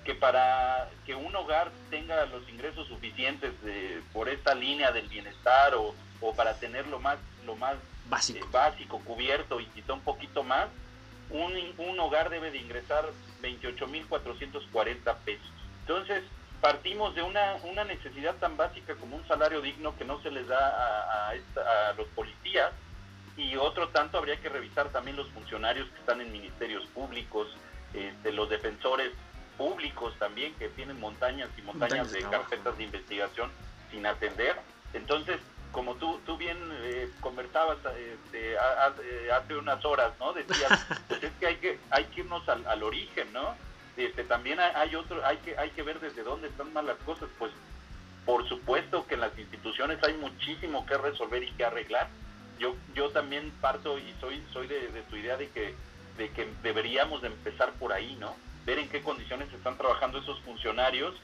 que 0.05 0.13
para 0.15 0.89
que 1.05 1.15
un 1.15 1.36
hogar 1.36 1.71
tenga 1.89 2.25
los 2.27 2.47
ingresos 2.49 2.88
suficientes 2.88 3.60
de, 3.63 4.01
por 4.13 4.29
esta 4.29 4.55
línea 4.55 4.91
del 4.91 5.07
bienestar 5.07 5.75
o, 5.75 5.93
o 6.21 6.33
para 6.33 6.57
tener 6.60 6.88
lo 6.88 6.99
más, 6.99 7.17
lo 7.45 7.55
más 7.55 7.75
básico. 8.10 8.45
Eh, 8.45 8.49
básico 8.51 8.99
cubierto 8.99 9.60
y 9.60 9.65
quizá 9.67 9.93
un 9.93 10.01
poquito 10.01 10.43
más, 10.43 10.67
un, 11.29 11.53
un 11.77 11.99
hogar 11.99 12.29
debe 12.29 12.51
de 12.51 12.57
ingresar 12.60 13.05
28.440 13.41 15.15
pesos. 15.25 15.51
Entonces, 15.81 16.23
partimos 16.62 17.13
de 17.15 17.22
una, 17.22 17.56
una 17.63 17.84
necesidad 17.84 18.36
tan 18.36 18.58
básica 18.58 18.96
como 18.96 19.15
un 19.15 19.28
salario 19.28 19.62
digno 19.62 19.96
que 19.98 20.06
no 20.06 20.22
se 20.22 20.32
les 20.32 20.48
da 20.48 20.58
a, 20.58 21.30
a, 21.30 21.36
esta, 21.36 21.89
a, 21.89 21.93
los 21.93 22.08
policías 22.10 22.72
y 23.36 23.56
otro 23.56 23.89
tanto 23.89 24.17
habría 24.17 24.38
que 24.38 24.50
revisar 24.50 24.89
también 24.89 25.15
los 25.15 25.30
funcionarios 25.30 25.88
que 25.89 26.00
están 26.00 26.22
en 26.22 26.32
ministerios 26.32 26.86
públicos, 26.88 27.48
este, 27.93 28.32
los 28.32 28.50
defensores 28.50 29.12
públicos 29.58 30.13
también 30.17 30.54
que 30.56 30.70
tienen 30.70 31.00
montañas 31.00 31.50
y 31.58 31.62
montañas, 31.62 32.08
montañas 32.08 32.12
de, 32.12 32.38
carpetas 32.38 32.78
de 32.78 32.84
investigación 32.84 33.52
sin 33.91 34.06
atender. 34.06 34.56
Entonces, 34.93 35.39
como 35.72 35.96
tú, 35.96 36.20
tú 36.26 36.38
bien 36.38 36.58
eh, 36.84 37.10
conversabas 37.20 37.78
este, 37.96 38.58
hace 38.58 39.56
unas 39.56 39.84
horas, 39.86 40.13
¿no? 40.20 40.34
Decías, 40.34 40.86
pues 41.08 41.24
es 41.24 41.32
que 41.39 41.48
hay 41.48 41.56
que, 41.58 41.80
hay 41.91 42.06
que 42.06 42.22
irnos 42.22 42.48
al, 42.50 42.65
al 42.67 42.82
origen, 42.84 43.32
¿no? 43.34 43.56
Este, 43.97 44.23
también 44.23 44.60
hay 44.60 44.95
otro, 44.95 45.25
hay 45.25 45.38
que, 45.38 45.57
hay 45.57 45.71
que 45.71 45.81
ver 45.81 45.99
desde 45.99 46.23
dónde 46.23 46.47
están 46.47 46.71
mal 46.71 46.86
las 46.86 46.97
cosas, 46.97 47.29
pues 47.39 47.51
por 48.25 48.47
supuesto 48.47 49.07
que 49.07 49.15
en 49.15 49.21
las 49.21 49.38
instituciones 49.39 50.03
hay 50.03 50.13
muchísimo 50.15 50.86
que 50.86 50.97
resolver 50.97 51.43
y 51.43 51.51
que 51.51 51.65
arreglar. 51.65 52.07
Yo, 52.60 52.75
yo 52.93 53.10
también 53.10 53.51
parto 53.62 53.97
y 53.97 54.13
soy, 54.19 54.43
soy 54.51 54.67
de, 54.67 55.03
tu 55.10 55.15
idea 55.15 55.38
de 55.38 55.49
que, 55.49 55.73
de 56.17 56.29
que 56.29 56.47
deberíamos 56.62 57.21
de 57.21 57.29
empezar 57.29 57.71
por 57.73 57.93
ahí, 57.93 58.15
¿no? 58.19 58.36
Ver 58.65 58.79
en 58.79 58.89
qué 58.89 59.01
condiciones 59.01 59.51
están 59.53 59.77
trabajando 59.77 60.19
esos 60.19 60.39
funcionarios 60.41 61.15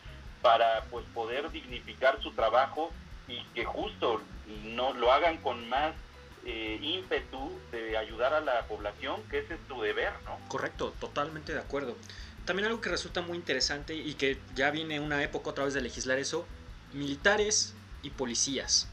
para 0.41 0.85
pues 0.89 1.05
poder 1.13 1.51
dignificar 1.51 2.21
su 2.21 2.31
trabajo 2.31 2.91
y 3.27 3.43
que 3.53 3.65
justo 3.65 4.21
no 4.63 4.93
lo 4.93 5.11
hagan 5.11 5.37
con 5.37 5.67
más 5.69 5.93
eh, 6.45 6.79
ímpetu 6.81 7.51
de 7.71 7.97
ayudar 7.97 8.33
a 8.33 8.41
la 8.41 8.65
población, 8.67 9.21
que 9.29 9.39
ese 9.39 9.55
es 9.55 9.67
tu 9.67 9.81
deber, 9.81 10.11
¿no? 10.25 10.37
Correcto, 10.47 10.93
totalmente 10.99 11.53
de 11.53 11.59
acuerdo. 11.59 11.95
También 12.45 12.67
algo 12.67 12.81
que 12.81 12.89
resulta 12.89 13.21
muy 13.21 13.37
interesante 13.37 13.95
y 13.95 14.15
que 14.15 14.37
ya 14.55 14.69
viene 14.71 14.99
una 14.99 15.23
época 15.23 15.51
otra 15.51 15.65
vez 15.65 15.73
de 15.73 15.81
legislar 15.81 16.19
eso, 16.19 16.45
militares 16.93 17.73
y 18.01 18.09
policías, 18.09 18.87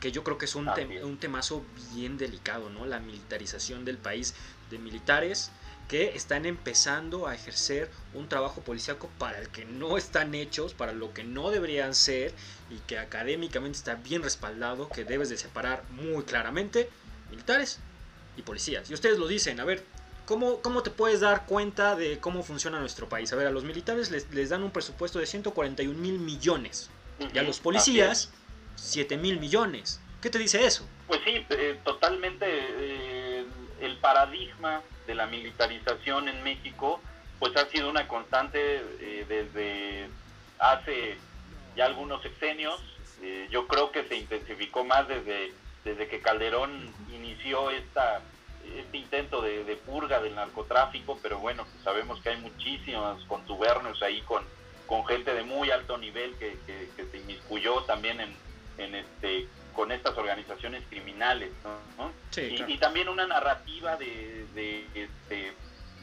que 0.00 0.12
yo 0.12 0.22
creo 0.22 0.36
que 0.36 0.44
es 0.44 0.54
un, 0.54 0.72
te 0.74 1.02
un 1.02 1.18
temazo 1.18 1.64
bien 1.94 2.18
delicado, 2.18 2.68
¿no? 2.68 2.84
La 2.84 3.00
militarización 3.00 3.84
del 3.84 3.96
país 3.96 4.34
de 4.70 4.78
militares 4.78 5.50
que 5.90 6.14
están 6.14 6.46
empezando 6.46 7.26
a 7.26 7.34
ejercer 7.34 7.90
un 8.14 8.28
trabajo 8.28 8.60
policíaco 8.60 9.10
para 9.18 9.40
el 9.40 9.48
que 9.48 9.64
no 9.64 9.98
están 9.98 10.36
hechos, 10.36 10.72
para 10.72 10.92
lo 10.92 11.12
que 11.12 11.24
no 11.24 11.50
deberían 11.50 11.96
ser 11.96 12.32
y 12.70 12.76
que 12.86 12.96
académicamente 12.96 13.78
está 13.78 13.96
bien 13.96 14.22
respaldado, 14.22 14.88
que 14.88 15.04
debes 15.04 15.30
de 15.30 15.36
separar 15.36 15.82
muy 15.90 16.22
claramente 16.22 16.88
militares 17.28 17.80
y 18.36 18.42
policías. 18.42 18.88
Y 18.88 18.94
ustedes 18.94 19.18
lo 19.18 19.26
dicen, 19.26 19.58
a 19.58 19.64
ver, 19.64 19.84
¿Cómo, 20.30 20.62
¿Cómo, 20.62 20.84
te 20.84 20.90
puedes 20.90 21.18
dar 21.18 21.44
cuenta 21.44 21.96
de 21.96 22.20
cómo 22.20 22.44
funciona 22.44 22.78
nuestro 22.78 23.08
país? 23.08 23.32
A 23.32 23.36
ver, 23.36 23.48
a 23.48 23.50
los 23.50 23.64
militares 23.64 24.12
les, 24.12 24.30
les 24.30 24.50
dan 24.50 24.62
un 24.62 24.70
presupuesto 24.70 25.18
de 25.18 25.26
141 25.26 25.98
mil 25.98 26.20
millones 26.20 26.88
uh 27.18 27.24
-huh. 27.24 27.34
y 27.34 27.38
a 27.40 27.42
los 27.42 27.58
policías 27.58 28.32
7 28.76 29.16
mil 29.16 29.40
millones. 29.40 30.00
¿Qué 30.22 30.30
te 30.30 30.38
dice 30.38 30.64
eso? 30.64 30.86
Pues 31.08 31.20
sí, 31.24 31.44
eh, 31.50 31.80
totalmente 31.82 32.46
eh, 32.46 33.44
el 33.80 33.96
paradigma 33.96 34.82
de 35.08 35.16
la 35.16 35.26
militarización 35.26 36.28
en 36.28 36.44
México 36.44 37.00
pues 37.40 37.56
ha 37.56 37.66
sido 37.66 37.90
una 37.90 38.06
constante 38.06 38.84
eh, 39.00 39.26
desde 39.28 40.08
hace 40.60 41.16
ya 41.74 41.86
algunos 41.86 42.22
sexenios. 42.22 42.80
Eh, 43.20 43.48
yo 43.50 43.66
creo 43.66 43.90
que 43.90 44.04
se 44.04 44.14
intensificó 44.14 44.84
más 44.84 45.08
desde, 45.08 45.52
desde 45.84 46.06
que 46.06 46.20
Calderón 46.20 46.88
inició 47.12 47.70
esta, 47.70 48.20
este 48.76 48.98
intento 48.98 49.42
de, 49.42 49.76
purga 49.86 50.20
del 50.20 50.34
narcotráfico, 50.34 51.18
pero 51.22 51.38
bueno, 51.38 51.64
pues 51.64 51.82
sabemos 51.82 52.20
que 52.20 52.30
hay 52.30 52.36
muchísimos 52.38 53.24
contubernios 53.24 54.00
ahí 54.02 54.20
con, 54.22 54.44
con 54.86 55.04
gente 55.06 55.34
de 55.34 55.42
muy 55.42 55.70
alto 55.70 55.98
nivel 55.98 56.34
que, 56.36 56.56
se 56.96 57.18
inmiscuyó 57.18 57.82
también 57.82 58.20
en, 58.20 58.36
en 58.78 58.94
este 58.94 59.48
con 59.74 59.92
estas 59.92 60.16
organizaciones 60.18 60.82
criminales, 60.90 61.50
¿no? 61.64 62.12
y, 62.68 62.78
también 62.78 63.08
una 63.08 63.26
narrativa 63.26 63.96
de, 63.96 64.44
de, 64.54 64.84
este, 64.94 65.52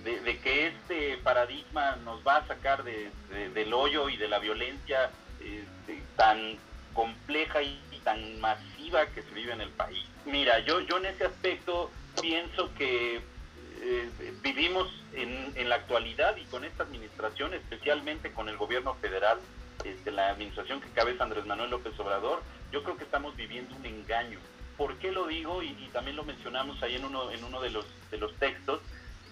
de, 0.03 0.39
que 0.39 0.67
este 0.67 1.17
paradigma 1.17 1.97
nos 1.97 2.25
va 2.25 2.37
a 2.37 2.47
sacar 2.47 2.83
del 2.83 3.73
hoyo 3.73 4.09
y 4.09 4.17
de 4.17 4.27
la 4.27 4.39
violencia 4.39 5.11
este, 5.39 6.01
tan 6.15 6.57
compleja 6.93 7.61
y, 7.61 7.79
tan 8.03 8.39
masiva 8.39 9.05
que 9.07 9.21
se 9.21 9.31
vive 9.31 9.51
en 9.51 9.59
el 9.59 9.69
país. 9.71 10.05
Mira, 10.25 10.59
yo, 10.59 10.79
yo 10.79 10.97
en 10.97 11.07
ese 11.07 11.25
aspecto 11.25 11.91
pienso 12.21 12.73
que 12.75 13.21
eh, 13.81 14.09
vivimos 14.41 14.87
en, 15.13 15.53
en, 15.55 15.69
la 15.69 15.75
actualidad 15.75 16.35
y 16.37 16.45
con 16.45 16.65
esta 16.65 16.83
administración, 16.83 17.53
especialmente 17.53 18.31
con 18.31 18.49
el 18.49 18.57
gobierno 18.57 18.95
federal, 18.95 19.39
este, 19.83 20.11
la 20.11 20.29
administración 20.29 20.81
que 20.81 20.89
cabeza 20.89 21.23
Andrés 21.23 21.45
Manuel 21.45 21.69
López 21.69 21.97
Obrador, 21.99 22.41
yo 22.71 22.83
creo 22.83 22.97
que 22.97 23.03
estamos 23.03 23.35
viviendo 23.35 23.75
un 23.75 23.85
engaño. 23.85 24.39
¿Por 24.77 24.97
qué 24.97 25.11
lo 25.11 25.27
digo? 25.27 25.63
Y, 25.63 25.69
y, 25.69 25.89
también 25.91 26.15
lo 26.15 26.23
mencionamos 26.23 26.81
ahí 26.83 26.95
en 26.95 27.05
uno, 27.05 27.31
en 27.31 27.43
uno 27.43 27.61
de, 27.61 27.69
los, 27.69 27.85
de 28.11 28.17
los 28.17 28.33
textos. 28.35 28.81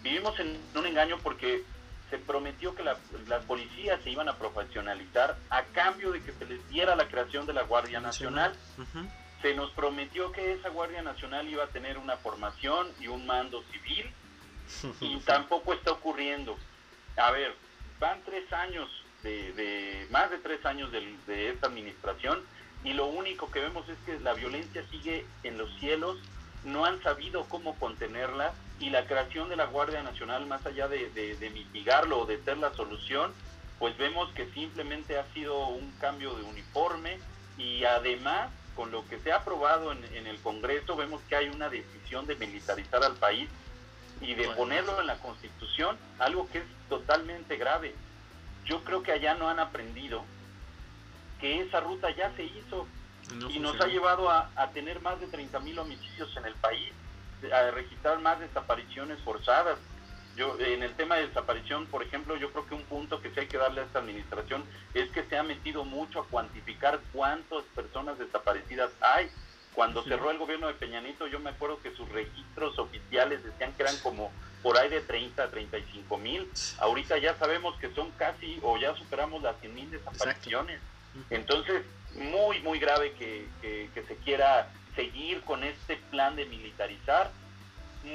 Vivimos 0.02 0.39
en 0.39 0.60
un 0.76 0.86
engaño 0.86 1.17
porque 1.21 1.63
se 2.10 2.17
prometió 2.17 2.76
que 2.76 2.84
las 2.84 3.43
policías 3.45 4.00
se 4.04 4.12
iban 4.12 4.30
a 4.30 4.38
profesionalizar 4.38 5.38
a 5.50 5.63
cambio 5.63 6.12
de 6.12 6.21
que 6.21 6.32
se 6.34 6.45
les 6.45 6.67
diera 6.69 6.95
la 6.95 7.08
creación 7.08 7.45
de 7.45 7.54
la 7.54 7.63
Guardia 7.63 8.00
Nacional. 8.00 8.54
Se 9.45 9.53
nos 9.53 9.69
prometió 9.73 10.31
que 10.31 10.53
esa 10.53 10.69
Guardia 10.69 11.03
Nacional 11.03 11.47
iba 11.47 11.65
a 11.65 11.67
tener 11.67 11.99
una 11.99 12.17
formación 12.17 12.88
y 12.99 13.05
un 13.05 13.27
mando 13.27 13.63
civil 13.71 14.12
y 14.99 15.17
tampoco 15.27 15.71
está 15.75 15.91
ocurriendo. 15.91 16.58
A 17.15 17.29
ver, 17.29 17.53
van 17.99 18.23
tres 18.25 18.51
años, 18.51 18.89
de, 19.21 20.08
más 20.10 20.31
de 20.31 20.39
tres 20.39 20.65
años 20.65 20.91
de, 20.91 21.15
de 21.27 21.49
esta 21.49 21.67
administración 21.67 22.41
y 22.84 22.93
lo 22.93 23.05
único 23.05 23.51
que 23.51 23.60
vemos 23.60 23.88
es 23.88 23.99
que 24.08 24.19
la 24.19 24.34
violencia 24.34 24.84
sigue 24.89 25.27
en 25.43 25.60
los 25.60 25.69
cielos, 25.77 26.17
no 26.63 26.86
han 26.86 26.99
sabido 27.03 27.45
cómo 27.47 27.77
contenerla 27.77 28.51
y 28.79 28.89
la 28.89 29.05
creación 29.05 29.49
de 29.49 29.58
la 29.58 29.67
Guardia 29.67 30.01
Nacional, 30.01 30.47
más 30.47 30.65
allá 30.65 30.88
de, 30.88 31.51
mitigarlo 31.53 32.21
o 32.21 32.25
de 32.25 32.43
ser 32.43 32.58
la 32.58 32.73
solución, 32.73 33.31
pues 33.77 33.95
vemos 33.99 34.27
que 34.34 34.51
simplemente 34.53 35.19
ha 35.19 35.34
sido 35.36 35.67
un 35.67 35.91
cambio 35.99 36.34
de 36.34 36.41
uniforme 36.41 37.19
y 37.60 37.84
además 37.84 38.49
con 38.76 38.92
lo 38.92 39.08
que 39.08 39.20
se 39.20 39.32
ha 39.32 39.38
aprobado 39.38 39.92
en, 39.92 40.28
el 40.28 40.40
Congreso 40.42 40.96
vemos 40.96 41.22
que 41.30 41.36
hay 41.36 41.48
una 41.50 41.70
decisión 41.70 42.26
de 42.28 42.36
militarizar 42.36 43.04
al 43.04 43.16
país 43.16 43.50
y 44.22 44.34
de 44.34 44.50
ponerlo 44.50 45.00
en 45.00 45.08
la 45.08 45.18
Constitución, 45.20 45.98
algo 46.20 46.50
que 46.52 46.60
es 46.60 46.64
totalmente 46.90 47.58
grave. 47.58 47.96
Yo 48.66 48.84
creo 48.84 49.04
que 49.04 49.12
allá 49.12 49.36
no 49.36 49.50
han 49.50 49.60
aprendido 49.60 50.24
que 51.40 51.62
esa 51.62 51.80
ruta 51.80 52.10
ya 52.12 52.32
se 52.36 52.44
hizo 52.44 52.88
y 53.50 53.60
nos 53.60 53.80
ha 53.82 53.88
llevado 53.88 54.30
a, 54.30 54.52
a 54.56 54.70
tener 54.70 55.02
más 55.02 55.20
de 55.20 55.28
30 55.28 55.60
mil 55.60 55.80
homicidios 55.80 56.36
en 56.38 56.46
el 56.46 56.54
país 56.56 56.92
a 57.52 57.72
registrar 57.72 58.20
más 58.20 58.40
desapariciones 58.40 59.20
forzadas. 59.20 59.78
Yo, 60.36 60.58
en 60.60 60.84
el 60.84 60.93
tema 60.95 61.15
de 61.15 61.28
desaparición, 61.28 61.86
por 61.86 62.04
ejemplo, 62.04 62.36
yo 62.36 62.52
creo 62.52 62.67
que 62.67 62.76
un 62.76 62.84
punto 62.84 63.21
que 63.21 63.32
sí 63.32 63.39
hay 63.39 63.48
que 63.48 63.58
darle 63.58 63.82
a 63.82 63.86
esta 63.86 64.00
administración 64.00 64.63
es 64.93 65.10
que 65.12 65.24
se 65.24 65.38
ha 65.38 65.43
metido 65.43 65.86
mucho 65.86 66.19
a 66.19 66.28
cuantificar 66.28 67.00
cuántas 67.13 67.63
personas 67.74 68.19
desaparecidas 68.19 68.91
hay. 69.00 69.30
Cuando 69.74 70.04
cerró 70.04 70.32
el 70.32 70.38
gobierno 70.38 70.67
de 70.67 70.74
Peñanito, 70.74 71.28
yo 71.28 71.39
me 71.39 71.50
acuerdo 71.50 71.82
que 71.82 71.91
sus 71.95 72.08
registros 72.10 72.78
oficiales 72.80 73.43
decían 73.43 73.74
que 73.74 73.84
eran 73.84 73.98
como 74.00 74.32
por 74.63 74.78
ahí 74.78 74.89
de 74.89 75.02
30 75.02 75.43
a 75.43 75.50
35 75.50 76.17
mil. 76.17 76.50
Ahorita 76.80 77.17
ya 77.17 77.38
sabemos 77.38 77.78
que 77.80 77.93
son 77.93 78.12
casi, 78.12 78.60
o 78.62 78.78
ya 78.78 78.95
superamos 78.95 79.41
las 79.41 79.60
100 79.60 79.76
mil 79.76 79.91
desapariciones. 79.91 80.80
Entonces, 81.30 81.84
muy, 82.15 82.60
muy 82.62 82.80
grave 82.80 83.13
que, 83.13 83.48
que 83.62 84.04
se 84.04 84.15
quiera 84.17 84.69
seguir 84.95 85.41
con 85.41 85.63
este 85.63 85.98
plan 86.10 86.36
de 86.36 86.45
militarizar. 86.45 87.32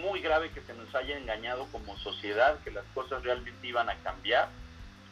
Muy 0.02 0.20
grave 0.20 0.50
que 0.50 0.60
se 0.62 0.74
nos 0.74 0.94
haya 0.94 1.18
engañado 1.18 1.66
como 1.72 1.98
sociedad, 1.98 2.58
que 2.62 2.70
las 2.70 2.84
cosas 2.94 3.22
realmente 3.22 3.66
iban 3.66 3.88
a 3.90 3.96
cambiar. 3.96 4.48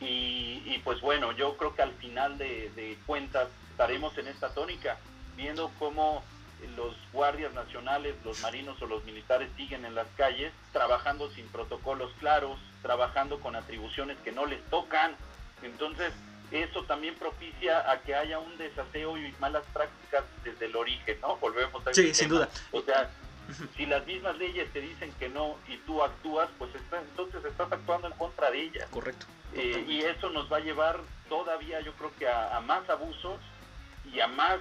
Y, 0.01 0.81
pues 0.85 1.01
bueno, 1.01 1.33
yo 1.33 1.57
creo 1.57 1.75
que 1.75 1.83
al 1.83 1.93
final 1.95 2.39
de, 2.39 2.97
cuentas 3.07 3.49
estaremos 3.71 4.17
en 4.19 4.29
esta 4.29 4.51
tónica, 4.51 4.97
viendo 5.37 5.71
cómo 5.79 6.23
los 6.77 6.95
guardias 7.13 7.53
nacionales, 7.53 8.15
los 8.25 8.41
marinos 8.41 8.81
o 8.83 8.87
los 8.87 9.05
militares 9.05 9.49
siguen 9.57 9.85
en 9.85 9.95
las 9.95 10.07
calles, 10.17 10.53
trabajando 10.73 11.31
sin 11.31 11.47
protocolos 11.49 12.13
claros, 12.21 12.59
trabajando 12.83 13.41
con 13.41 13.57
atribuciones 13.57 14.17
que 14.19 14.33
no 14.33 14.47
les 14.47 14.63
tocan. 14.71 15.15
Entonces, 15.63 16.13
eso 16.51 16.85
también 16.85 17.15
propicia 17.17 17.91
a 17.91 18.01
que 18.01 18.15
haya 18.15 18.39
un 18.39 18.57
desaseo 18.57 19.19
y 19.19 19.35
malas 19.39 19.65
prácticas 19.73 20.25
desde 20.45 20.67
el 20.67 20.77
origen, 20.77 21.21
¿no? 21.21 21.37
Volvemos 21.37 21.87
a 21.87 21.93
Sí, 21.93 22.15
sin 22.15 22.29
duda. 22.29 22.49
O 22.73 22.81
sea, 22.83 23.11
si 23.77 23.87
las 23.87 24.07
mismas 24.07 24.37
leyes 24.39 24.73
te 24.73 24.81
dicen 24.81 25.13
que 25.19 25.29
no 25.29 25.57
y 25.69 25.77
tú 25.79 26.03
actúas, 26.03 26.49
pues 26.59 26.71
entonces 26.93 27.45
estás 27.45 27.71
actuando 27.73 28.09
en 28.09 28.15
contra 28.15 28.51
de 28.51 28.63
ellas. 28.63 28.89
Correcto. 28.91 29.27
Eh, 29.55 29.85
y 29.89 30.01
eso 30.01 30.31
nos 30.31 30.53
va 30.53 30.59
a 30.59 30.61
llevar 30.61 31.01
todavía, 31.29 31.81
yo 31.81 31.93
creo 31.95 32.13
que 32.19 32.29
a 32.29 32.61
más 32.61 32.89
abusos 32.91 33.39
y 34.13 34.21
a 34.21 34.29
más 34.29 34.59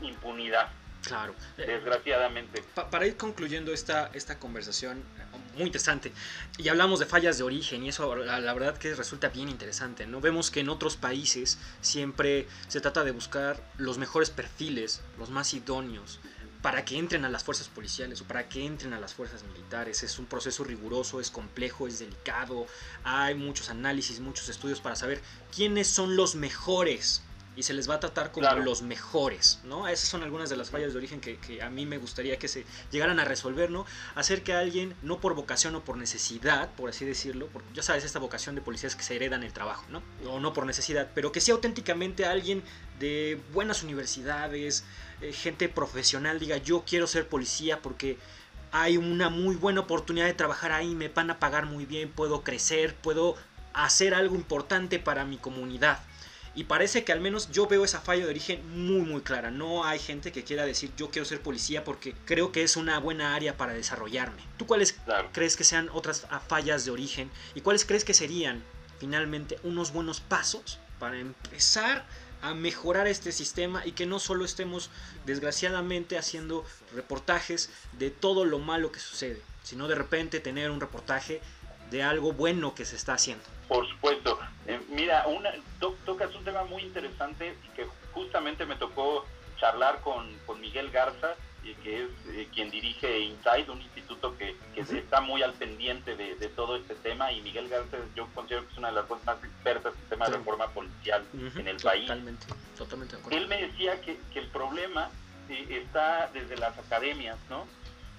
impunidad. 0.00 0.70
Claro. 1.06 1.34
Desgraciadamente. 1.56 2.64
para 2.90 3.06
ir 3.06 3.16
concluyendo 3.16 3.72
esta, 3.72 4.10
esta 4.12 4.38
conversación 4.38 5.04
muy 5.54 5.66
interesante, 5.66 6.12
y 6.58 6.68
hablamos 6.68 6.98
de 6.98 7.06
fallas 7.06 7.38
de 7.38 7.44
origen, 7.44 7.82
y 7.84 7.88
eso 7.88 8.14
la, 8.14 8.52
verdad 8.52 8.76
que 8.76 8.94
resulta 8.94 9.28
bien 9.28 9.48
interesante, 9.48 10.06
¿no? 10.06 10.20
Vemos 10.20 10.50
que 10.50 10.60
en 10.60 10.68
otros 10.68 10.96
países 10.96 11.58
siempre 11.80 12.46
se 12.68 12.80
trata 12.82 13.04
de 13.04 13.12
buscar 13.12 13.62
los 13.78 13.96
mejores 13.96 14.28
perfiles, 14.28 15.00
los 15.18 15.30
más 15.30 15.54
idóneos, 15.54 16.20
para 16.66 16.84
que 16.84 16.98
entren 16.98 17.24
a 17.24 17.28
las 17.28 17.44
fuerzas 17.44 17.68
policiales 17.68 18.20
o 18.20 18.24
para 18.24 18.48
que 18.48 18.66
entren 18.66 18.92
a 18.92 18.98
las 18.98 19.14
fuerzas 19.14 19.44
militares. 19.44 20.02
Es 20.02 20.18
un 20.18 20.26
proceso 20.26 20.64
riguroso, 20.64 21.20
es 21.20 21.30
complejo, 21.30 21.86
es 21.86 22.00
delicado. 22.00 22.66
Hay 23.04 23.36
muchos 23.36 23.70
análisis, 23.70 24.18
muchos 24.18 24.48
estudios 24.48 24.80
para 24.80 24.96
saber 24.96 25.22
quiénes 25.54 25.86
son 25.86 26.16
los 26.16 26.34
mejores 26.34 27.22
y 27.56 27.62
se 27.62 27.72
les 27.72 27.88
va 27.88 27.94
a 27.94 28.00
tratar 28.00 28.30
como 28.32 28.50
los 28.56 28.82
mejores, 28.82 29.60
¿no? 29.64 29.88
Esas 29.88 30.08
son 30.08 30.22
algunas 30.22 30.50
de 30.50 30.56
las 30.56 30.70
fallas 30.70 30.92
de 30.92 30.98
origen 30.98 31.20
que, 31.20 31.62
a 31.62 31.70
mí 31.70 31.86
me 31.86 31.96
gustaría 31.96 32.38
que 32.38 32.48
se 32.48 32.64
llegaran 32.92 33.18
a 33.18 33.24
resolver, 33.24 33.70
¿no? 33.70 33.86
Hacer 34.14 34.42
que 34.42 34.52
alguien, 34.52 34.94
no 35.02 35.20
por 35.20 35.34
vocación 35.34 35.74
o 35.74 35.82
por 35.82 35.96
necesidad, 35.96 36.70
por 36.74 36.90
así 36.90 37.06
decirlo, 37.06 37.48
porque 37.52 37.68
ya 37.72 37.82
sabes, 37.82 38.04
esta 38.04 38.18
vocación 38.18 38.54
de 38.54 38.60
policías 38.60 38.94
que 38.94 39.02
se 39.02 39.16
heredan 39.16 39.42
el 39.42 39.54
trabajo, 39.54 39.86
¿no? 39.88 40.02
O 40.28 40.38
no 40.38 40.52
por 40.52 40.66
necesidad, 40.66 41.10
pero 41.14 41.32
que 41.32 41.40
sea 41.40 41.54
auténticamente 41.54 42.26
alguien 42.26 42.62
de 43.00 43.40
buenas 43.54 43.82
universidades, 43.82 44.84
eh, 45.22 45.32
gente 45.32 45.70
profesional, 45.70 46.38
diga, 46.38 46.58
yo 46.58 46.84
quiero 46.86 47.06
ser 47.06 47.26
policía 47.26 47.80
porque 47.80 48.18
hay 48.70 48.98
una 48.98 49.30
muy 49.30 49.56
buena 49.56 49.80
oportunidad 49.80 50.26
de 50.26 50.34
trabajar 50.34 50.72
ahí, 50.72 50.94
me 50.94 51.08
van 51.08 51.30
a 51.30 51.38
pagar 51.38 51.64
muy 51.64 51.86
bien, 51.86 52.10
puedo 52.10 52.42
crecer, 52.42 52.94
puedo 52.94 53.34
hacer 53.72 54.14
algo 54.14 54.34
importante 54.34 54.98
para 54.98 55.24
mi 55.24 55.38
comunidad. 55.38 56.00
Y 56.56 56.64
parece 56.64 57.04
que 57.04 57.12
al 57.12 57.20
menos 57.20 57.50
yo 57.52 57.66
veo 57.66 57.84
esa 57.84 58.00
falla 58.00 58.24
de 58.24 58.30
origen 58.30 58.66
muy 58.86 59.02
muy 59.02 59.20
clara. 59.20 59.50
No 59.50 59.84
hay 59.84 59.98
gente 59.98 60.32
que 60.32 60.42
quiera 60.42 60.64
decir 60.64 60.90
yo 60.96 61.10
quiero 61.10 61.26
ser 61.26 61.42
policía 61.42 61.84
porque 61.84 62.14
creo 62.24 62.50
que 62.50 62.62
es 62.62 62.76
una 62.76 62.98
buena 62.98 63.34
área 63.34 63.58
para 63.58 63.74
desarrollarme. 63.74 64.42
¿Tú 64.56 64.66
cuáles 64.66 64.96
crees 65.32 65.56
que 65.56 65.64
sean 65.64 65.90
otras 65.92 66.26
fallas 66.48 66.86
de 66.86 66.90
origen? 66.90 67.30
¿Y 67.54 67.60
cuáles 67.60 67.84
crees 67.84 68.04
que 68.04 68.14
serían 68.14 68.64
finalmente 68.98 69.58
unos 69.64 69.92
buenos 69.92 70.20
pasos 70.20 70.78
para 70.98 71.18
empezar 71.18 72.06
a 72.40 72.54
mejorar 72.54 73.06
este 73.06 73.32
sistema 73.32 73.84
y 73.84 73.92
que 73.92 74.06
no 74.06 74.18
solo 74.18 74.44
estemos 74.44 74.90
desgraciadamente 75.26 76.16
haciendo 76.16 76.64
reportajes 76.94 77.70
de 77.98 78.10
todo 78.10 78.46
lo 78.46 78.58
malo 78.58 78.92
que 78.92 79.00
sucede, 79.00 79.42
sino 79.62 79.88
de 79.88 79.94
repente 79.94 80.40
tener 80.40 80.70
un 80.70 80.80
reportaje 80.80 81.40
de 81.90 82.02
algo 82.02 82.32
bueno 82.32 82.74
que 82.74 82.84
se 82.84 82.96
está 82.96 83.14
haciendo. 83.14 83.44
Por 83.68 83.88
supuesto. 83.88 84.38
Eh, 84.66 84.80
mira, 84.88 85.26
una, 85.26 85.50
tocas 86.04 86.34
un 86.34 86.44
tema 86.44 86.64
muy 86.64 86.82
interesante 86.82 87.56
que 87.74 87.86
justamente 88.12 88.64
me 88.66 88.76
tocó 88.76 89.24
charlar 89.58 90.00
con, 90.00 90.36
Miguel 90.60 90.90
Garza, 90.90 91.34
y 91.62 91.74
que 91.74 92.04
es 92.04 92.10
eh, 92.28 92.48
quien 92.54 92.70
dirige 92.70 93.20
Inside, 93.20 93.70
un 93.70 93.80
instituto 93.80 94.36
que, 94.38 94.54
está 94.76 95.20
muy 95.20 95.42
al 95.42 95.52
pendiente 95.54 96.16
de, 96.16 96.34
todo 96.48 96.76
este 96.76 96.94
tema. 96.96 97.32
Y 97.32 97.40
Miguel 97.40 97.68
Garza, 97.68 97.96
yo 98.14 98.28
considero 98.34 98.64
que 98.66 98.72
es 98.72 98.78
una 98.78 98.88
de 98.88 98.94
las 98.94 99.10
más 99.24 99.42
expertas 99.42 99.94
en 99.94 100.08
tema 100.08 100.28
de 100.28 100.36
reforma 100.36 100.68
policial 100.68 101.24
en 101.34 101.68
el 101.68 101.76
país. 101.76 102.06
Totalmente, 102.76 103.16
Él 103.30 103.48
me 103.48 103.62
decía 103.62 104.00
que, 104.00 104.18
el 104.34 104.46
problema 104.48 105.10
eh, 105.48 105.82
está 105.82 106.30
desde 106.32 106.56
las 106.56 106.76
academias, 106.78 107.38
¿no? 107.48 107.66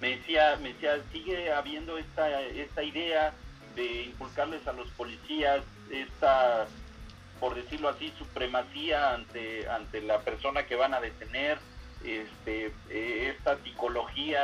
Me 0.01 0.17
decía, 0.17 0.57
me 0.61 0.73
decía, 0.73 1.01
sigue 1.11 1.51
habiendo 1.51 1.97
esta, 1.97 2.41
esta 2.41 2.83
idea 2.83 3.33
de 3.77 4.03
inculcarles 4.03 4.67
a 4.67 4.73
los 4.73 4.89
policías 4.89 5.61
esta, 5.89 6.65
por 7.39 7.55
decirlo 7.55 7.87
así, 7.87 8.11
supremacía 8.17 9.13
ante, 9.13 9.69
ante 9.69 10.01
la 10.01 10.19
persona 10.21 10.65
que 10.65 10.75
van 10.75 10.93
a 10.93 10.99
detener, 10.99 11.59
este, 12.03 12.73
eh, 12.89 13.33
esta 13.35 13.57
psicología 13.63 14.41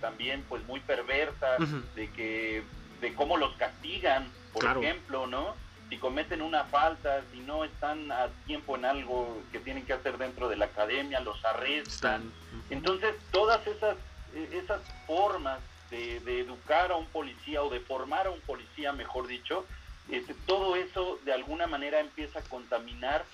también 0.00 0.44
pues 0.48 0.66
muy 0.66 0.80
perversa 0.80 1.56
de 1.94 2.10
que 2.10 2.62
de 3.00 3.14
cómo 3.14 3.36
los 3.36 3.54
castigan, 3.56 4.28
por 4.52 4.64
ejemplo, 4.64 5.26
¿no? 5.26 5.54
Si 5.88 5.96
cometen 5.96 6.42
una 6.42 6.64
falta, 6.64 7.22
si 7.32 7.40
no 7.40 7.64
están 7.64 8.12
a 8.12 8.28
tiempo 8.46 8.76
en 8.76 8.84
algo 8.84 9.42
que 9.50 9.58
tienen 9.58 9.84
que 9.84 9.92
hacer 9.92 10.18
dentro 10.18 10.48
de 10.48 10.56
la 10.56 10.66
academia, 10.66 11.20
los 11.20 11.42
arrestan. 11.44 12.30
Entonces, 12.68 13.14
todas 13.32 13.66
esas, 13.66 13.96
eh, 14.34 14.60
esas 14.62 14.80
formas 15.06 15.58
de, 15.90 16.40
educar 16.40 16.92
a 16.92 16.96
un 16.96 17.06
policía 17.06 17.62
o 17.62 17.70
de 17.70 17.80
formar 17.80 18.26
a 18.26 18.30
un 18.30 18.40
policía, 18.40 18.92
mejor 18.92 19.26
dicho, 19.26 19.66
este, 20.10 20.34
todo 20.46 20.76
eso 20.76 21.18
de 21.24 21.32
alguna 21.32 21.66
manera 21.66 22.00
empieza 22.00 22.40
a 22.40 22.42
contaminar 22.42 23.24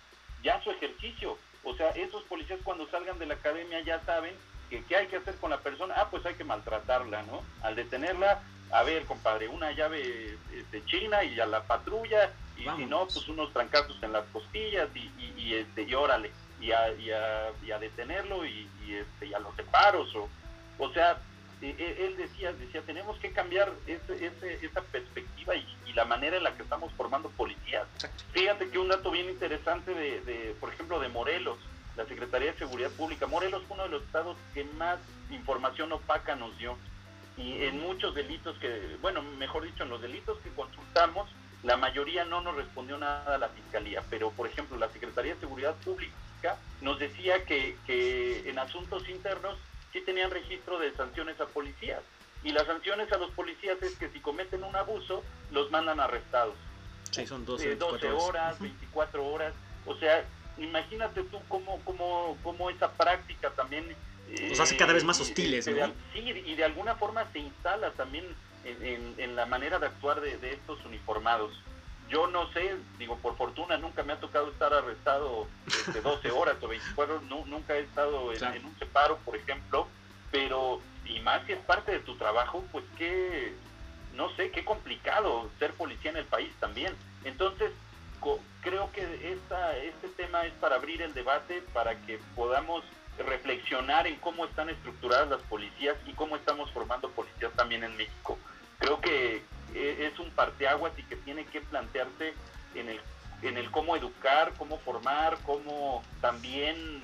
ya 0.43 0.63
su 0.63 0.71
ejercicio. 0.71 1.39
O 1.65 1.75
sea, 1.75 1.91
esos 1.91 2.23
policías 2.25 2.61
cuando 2.63 2.89
salgan 2.89 3.19
de 3.19 3.27
la 3.27 3.35
academia 3.35 3.81
ya 3.81 4.01
saben 4.05 4.35
que 4.71 4.85
qué 4.85 4.97
hay 4.97 5.07
que 5.07 5.17
hacer 5.17 5.37
con 5.37 5.51
la 5.51 5.61
persona. 5.61 5.95
Ah, 5.97 6.09
pues 6.11 6.25
hay 6.27 6.35
que 6.35 6.45
maltratarla, 6.45 7.23
¿no? 7.23 7.43
Al 7.63 7.77
detenerla, 7.77 8.43
a 8.71 8.83
ver, 8.83 9.05
compadre, 9.05 9.49
una 9.49 9.73
llave 9.73 10.39
este, 10.53 10.85
china 10.87 11.25
y 11.25 11.39
a 11.41 11.47
la 11.47 11.63
patrulla, 11.63 12.33
y 12.57 12.63
si 12.77 12.87
no, 12.87 13.07
pues 13.07 13.29
unos 13.29 13.53
trancazos 13.53 14.03
en 14.03 14.13
las 14.13 14.25
costillas 14.27 14.89
y, 14.95 15.11
y, 15.37 15.55
este, 15.55 15.83
y 15.83 15.95
órale, 15.95 16.31
y 16.61 16.73
a, 16.73 16.91
y 16.93 17.11
a, 17.11 17.79
detenerlo 17.79 18.47
y, 18.47 18.69
este, 18.89 19.27
y 19.27 19.35
a 19.35 19.39
los 19.39 19.55
separos. 19.57 20.15
O, 20.15 20.29
o 20.79 20.93
sea, 20.93 21.19
e, 21.63 21.75
e, 21.79 22.07
él 22.07 22.17
decía, 22.17 22.53
decía, 22.53 22.83
tenemos 22.83 23.19
que 23.19 23.31
cambiar 23.31 23.73
ese, 23.87 24.27
ese, 24.27 24.65
esa 24.65 24.83
perspectiva 24.83 25.55
y, 25.55 25.67
la 25.97 26.05
manera 26.05 26.37
en 26.37 26.43
la 26.43 26.55
que 26.55 26.63
estamos 26.63 26.93
formando 26.93 27.31
policías. 27.31 27.87
Fíjate 28.33 28.69
que 28.69 28.79
un 28.79 28.89
dato 28.89 29.11
bien 29.11 29.31
interesante 29.31 29.95
de, 29.95 30.21
de, 30.21 30.55
por 30.61 30.71
ejemplo, 30.71 31.01
de 31.01 31.09
Morelos, 31.09 31.57
la 31.97 32.05
Secretaría 32.05 32.53
de 32.53 32.59
Seguridad 32.59 32.91
Pública. 32.91 33.27
Morelos 33.27 33.63
fue 33.67 33.77
uno 33.77 33.85
de 33.85 33.89
los 33.89 34.03
estados 34.03 34.37
que 34.53 34.65
más 34.77 34.99
información 35.31 35.91
opaca 35.93 36.37
nos 36.37 36.59
dio 36.59 36.77
y 37.37 37.63
en 37.65 37.81
muchos 37.81 38.15
delitos 38.15 38.59
que, 38.59 38.97
bueno, 39.01 39.23
mejor 39.23 39.65
dicho, 39.65 39.85
en 39.85 39.91
los 39.91 40.01
delitos 40.01 40.39
que 40.41 40.51
consultamos, 40.51 41.29
la 41.63 41.77
mayoría 41.77 42.25
no 42.25 42.41
nos 42.41 42.57
respondió 42.57 42.99
nada 42.99 43.35
a 43.35 43.39
la 43.39 43.49
Fiscalía, 43.49 44.03
pero 44.09 44.31
por 44.31 44.47
ejemplo 44.47 44.77
la 44.77 44.89
Secretaría 44.91 45.35
de 45.35 45.41
Seguridad 45.41 45.75
Pública 45.77 46.57
nos 46.81 46.99
decía 46.99 47.45
que, 47.45 47.77
que 47.87 48.49
en 48.49 48.59
asuntos 48.59 49.09
internos 49.09 49.59
sí 49.97 50.05
tenían 50.05 50.31
registro 50.31 50.79
de 50.79 50.93
sanciones 50.95 51.41
a 51.41 51.47
policías. 51.47 52.03
Y 52.45 52.53
las 52.53 52.67
sanciones 52.67 53.11
a 53.13 53.17
los 53.17 53.31
policías 53.31 53.83
es 53.83 53.97
que 53.97 54.11
si 54.11 54.21
cometen 54.21 54.63
un 54.63 54.77
abuso, 54.77 55.25
los 55.51 55.71
mandan 55.71 56.01
arrestados. 56.01 56.55
Sí, 57.11 57.27
son 57.27 57.47
12, 57.47 57.77
12 57.77 58.11
horas, 58.11 58.61
24 58.61 59.27
horas. 59.27 59.55
O 59.87 59.97
sea, 59.97 60.25
imagínate 60.59 61.23
tú 61.25 61.41
cómo, 61.49 61.81
cómo, 61.85 62.37
cómo 62.43 62.71
esa 62.71 62.93
práctica 62.93 63.51
también 63.51 63.97
los 64.49 64.61
hace 64.61 64.77
cada 64.77 64.93
vez 64.93 65.05
más 65.05 65.21
hostiles, 65.21 65.67
¿no? 65.69 65.93
Sí, 66.13 66.19
y 66.19 66.55
de 66.57 66.65
alguna 66.65 66.97
forma 66.97 67.31
se 67.33 67.39
instala 67.39 67.93
también 67.93 68.27
en, 68.65 69.37
la 69.37 69.47
manera 69.47 69.79
de 69.79 69.87
actuar 69.87 70.21
de, 70.21 70.53
estos 70.53 70.85
uniformados. 70.85 71.53
Yo 72.09 72.27
no 72.29 72.51
sé, 72.53 72.77
digo, 72.99 73.17
por 73.17 73.37
fortuna 73.37 73.77
nunca 73.79 74.03
me 74.03 74.13
ha 74.13 74.21
tocado 74.21 74.51
estar 74.51 74.73
arrestado 74.73 75.49
de 75.93 76.01
12 76.01 76.31
horas 76.33 76.57
o 76.63 76.69
24, 76.69 77.21
nunca 77.23 77.75
he 77.75 77.81
estado 77.81 78.33
en, 78.33 78.65
un 78.65 78.79
separo, 78.79 79.19
por 79.19 79.37
ejemplo, 79.37 79.89
pero, 80.31 80.81
y 81.05 81.21
más 81.21 81.45
si 81.47 81.53
es 81.53 81.59
parte 81.61 81.93
de 81.93 81.99
tu 82.01 82.17
trabajo, 82.17 82.65
pues 82.71 82.85
qué, 82.97 83.55
no 84.15 84.31
sé, 84.37 84.51
qué 84.51 84.65
complicado 84.65 85.51
ser 85.59 85.73
policía 85.75 86.13
en 86.13 86.19
el 86.19 86.27
país 86.27 86.53
también. 86.61 86.95
Entonces, 87.25 87.73
creo 88.61 88.91
que 88.93 89.33
esta, 89.33 89.77
este 89.79 90.09
tema 90.09 90.45
es 90.45 90.53
para 90.55 90.77
abrir 90.77 91.03
el 91.03 91.15
debate, 91.15 91.63
para 91.73 91.95
que 92.03 92.19
podamos 92.35 92.83
reflexionar 93.19 94.07
en 94.07 94.17
cómo 94.17 94.45
están 94.45 94.69
estructuradas 94.69 95.29
las 95.29 95.43
policías 95.43 95.97
y 96.07 96.13
cómo 96.13 96.37
estamos 96.37 96.71
formando 96.71 97.09
policías 97.11 97.53
también 97.53 97.85
en 97.85 97.97
México. 97.97 98.39
Creo 98.79 99.01
que 99.01 99.43
eh, 99.75 100.11
es 100.13 100.19
un 100.19 100.31
parteaguas 100.31 100.93
y 100.99 101.03
tiene 101.27 101.45
que 101.45 101.61
plantearse 101.61 102.33
en 102.75 102.89
el, 102.89 103.01
en 103.43 103.59
el 103.59 103.71
cómo 103.71 103.97
educar, 103.97 104.55
cómo 104.57 104.79
formar, 104.79 105.37
cómo 105.45 106.03
también, 106.23 107.03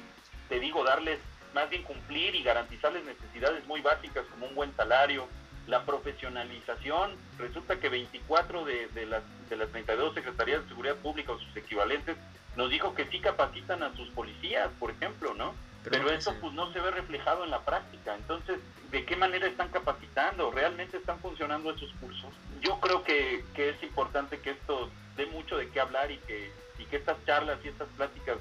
te 0.48 0.58
digo, 0.58 0.82
darles, 0.84 1.18
más 1.52 1.68
bien 1.68 1.82
cumplir 1.82 2.34
y 2.34 2.42
garantizarles 2.42 3.04
necesidades 3.04 3.66
muy 3.66 3.82
básicas 3.82 4.24
como 4.30 4.46
un 4.46 4.54
buen 4.54 4.74
salario, 4.74 5.28
la 5.66 5.84
profesionalización. 5.84 7.14
Resulta 7.36 7.78
que 7.78 7.90
24 7.90 8.64
de, 8.64 8.88
de, 8.88 9.04
las, 9.04 9.22
de 9.50 9.56
las 9.56 9.68
32 9.68 10.14
secretarías 10.14 10.62
de 10.62 10.68
seguridad 10.68 10.96
pública 10.96 11.32
o 11.32 11.38
sus 11.38 11.54
equivalentes 11.56 12.16
nos 12.56 12.70
dijo 12.70 12.94
que 12.94 13.06
sí 13.06 13.20
capacitan 13.20 13.82
a 13.82 13.94
sus 13.96 14.08
policías, 14.10 14.70
por 14.78 14.90
ejemplo, 14.90 15.34
¿no? 15.34 15.54
Pero, 15.84 16.10
eso 16.10 16.34
pues 16.40 16.52
no 16.52 16.72
se 16.72 16.80
ve 16.80 16.90
reflejado 16.90 17.44
en 17.44 17.50
la 17.50 17.60
práctica. 17.60 18.14
Entonces, 18.14 18.58
¿de 18.90 19.04
qué 19.04 19.16
manera 19.16 19.46
están 19.46 19.68
capacitando? 19.68 20.50
¿Realmente 20.50 20.96
están 20.96 21.18
funcionando 21.20 21.70
esos 21.70 21.92
cursos? 22.00 22.30
Yo 22.60 22.78
creo 22.80 23.02
que, 23.02 23.44
que 23.54 23.70
es 23.70 23.82
importante 23.82 24.40
que 24.40 24.50
esto 24.50 24.90
dé 25.16 25.26
mucho 25.26 25.56
de 25.56 25.68
qué 25.70 25.80
hablar 25.80 26.10
y 26.10 26.18
que, 26.18 26.52
y 26.78 26.84
que 26.84 26.96
estas 26.96 27.16
charlas 27.24 27.58
y 27.64 27.68
estas 27.68 27.88
pláticas 27.96 28.38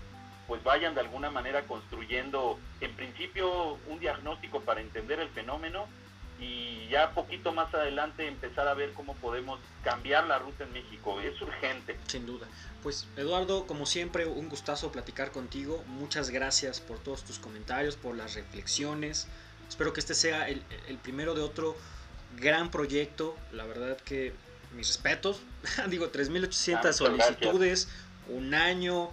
pues 0.47 0.63
vayan 0.63 0.93
de 0.95 1.01
alguna 1.01 1.31
manera 1.31 1.63
construyendo 1.63 2.59
en 2.81 2.93
principio 2.95 3.77
un 3.87 3.99
diagnóstico 3.99 4.59
para 4.61 4.81
entender 4.81 5.19
el 5.19 5.29
fenómeno 5.29 5.87
y 6.41 6.87
ya 6.89 7.11
poquito 7.11 7.53
más 7.53 7.73
adelante 7.73 8.27
empezar 8.27 8.67
a 8.67 8.73
ver 8.73 8.91
cómo 8.93 9.15
podemos 9.15 9.59
cambiar 9.83 10.25
la 10.25 10.39
ruta 10.39 10.63
en 10.63 10.73
México. 10.73 11.21
Es 11.21 11.39
urgente. 11.41 11.97
Sin 12.07 12.25
duda. 12.25 12.47
Pues 12.81 13.07
Eduardo, 13.15 13.67
como 13.67 13.85
siempre, 13.85 14.25
un 14.25 14.49
gustazo 14.49 14.91
platicar 14.91 15.31
contigo. 15.31 15.83
Muchas 15.87 16.31
gracias 16.31 16.81
por 16.81 16.97
todos 16.97 17.23
tus 17.23 17.37
comentarios, 17.37 17.95
por 17.95 18.15
las 18.15 18.33
reflexiones. 18.33 19.27
Espero 19.69 19.93
que 19.93 19.99
este 19.99 20.15
sea 20.15 20.49
el, 20.49 20.63
primero 21.03 21.35
de 21.35 21.41
otro 21.41 21.77
gran 22.37 22.71
proyecto. 22.71 23.37
La 23.51 23.65
verdad 23.65 23.97
que 23.97 24.33
mis 24.75 24.87
respetos. 24.87 25.41
Digo, 25.89 26.11
3.800 26.11 26.93
solicitudes, 26.93 27.87
un 28.27 28.55
año, 28.55 29.11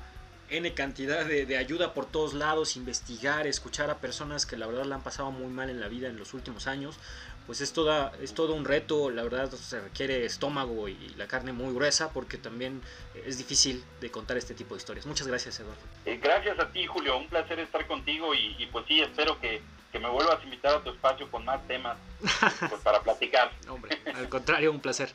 N 0.51 0.73
cantidad 0.75 1.25
de, 1.25 1.47
de, 1.47 1.57
ayuda 1.59 1.95
por 1.95 2.07
todos 2.07 2.35
lados, 2.35 2.77
investigar, 2.77 3.47
escuchar 3.47 3.91
a 3.91 3.99
personas 3.99 4.47
que 4.47 4.57
la 4.57 4.67
verdad 4.67 4.85
la 4.85 4.97
han 4.97 5.03
pasado 5.03 5.31
muy 5.31 5.49
mal 5.49 5.71
en 5.71 5.81
la 5.81 5.89
vida 5.89 6.09
en 6.09 6.17
los 6.17 6.35
últimos 6.35 6.67
años, 6.67 6.99
pues 7.49 7.63
es, 7.63 7.73
toda, 7.73 8.13
es 8.21 8.35
todo 8.35 8.53
un 8.53 8.67
reto, 8.67 9.09
la 9.09 9.23
verdad 9.23 9.51
se 9.51 9.81
requiere 9.81 10.27
estómago 10.27 10.87
y 10.87 11.15
la 11.17 11.27
carne 11.27 11.55
muy 11.55 11.73
gruesa 11.73 12.13
porque 12.13 12.37
también 12.37 12.83
es 13.25 13.39
difícil 13.39 13.83
de 14.03 14.11
contar 14.11 14.37
este 14.37 14.53
tipo 14.53 14.75
de 14.75 14.81
historias. 14.81 15.07
Muchas 15.07 15.27
gracias 15.27 15.59
Eduardo. 15.59 15.81
Eh, 16.05 16.21
gracias 16.23 16.59
a 16.61 16.71
ti 16.71 16.87
Julio, 16.87 17.17
un 17.17 17.27
placer 17.27 17.59
estar 17.59 17.87
contigo 17.87 18.35
y, 18.35 18.69
pues 18.71 18.85
sí, 18.87 19.01
espero 19.01 19.41
que, 19.41 19.63
que, 19.91 19.99
me 19.99 20.11
vuelvas 20.11 20.41
a 20.41 20.45
invitar 20.45 20.75
a 20.75 20.85
tu 20.85 20.91
espacio 20.91 21.31
con 21.31 21.47
más 21.47 21.67
temas 21.67 21.97
pues, 22.21 22.83
para 22.83 23.01
platicar. 23.01 23.51
Hombre, 23.71 23.99
al 24.15 24.29
contrario, 24.29 24.71
un 24.71 24.81
placer. 24.81 25.15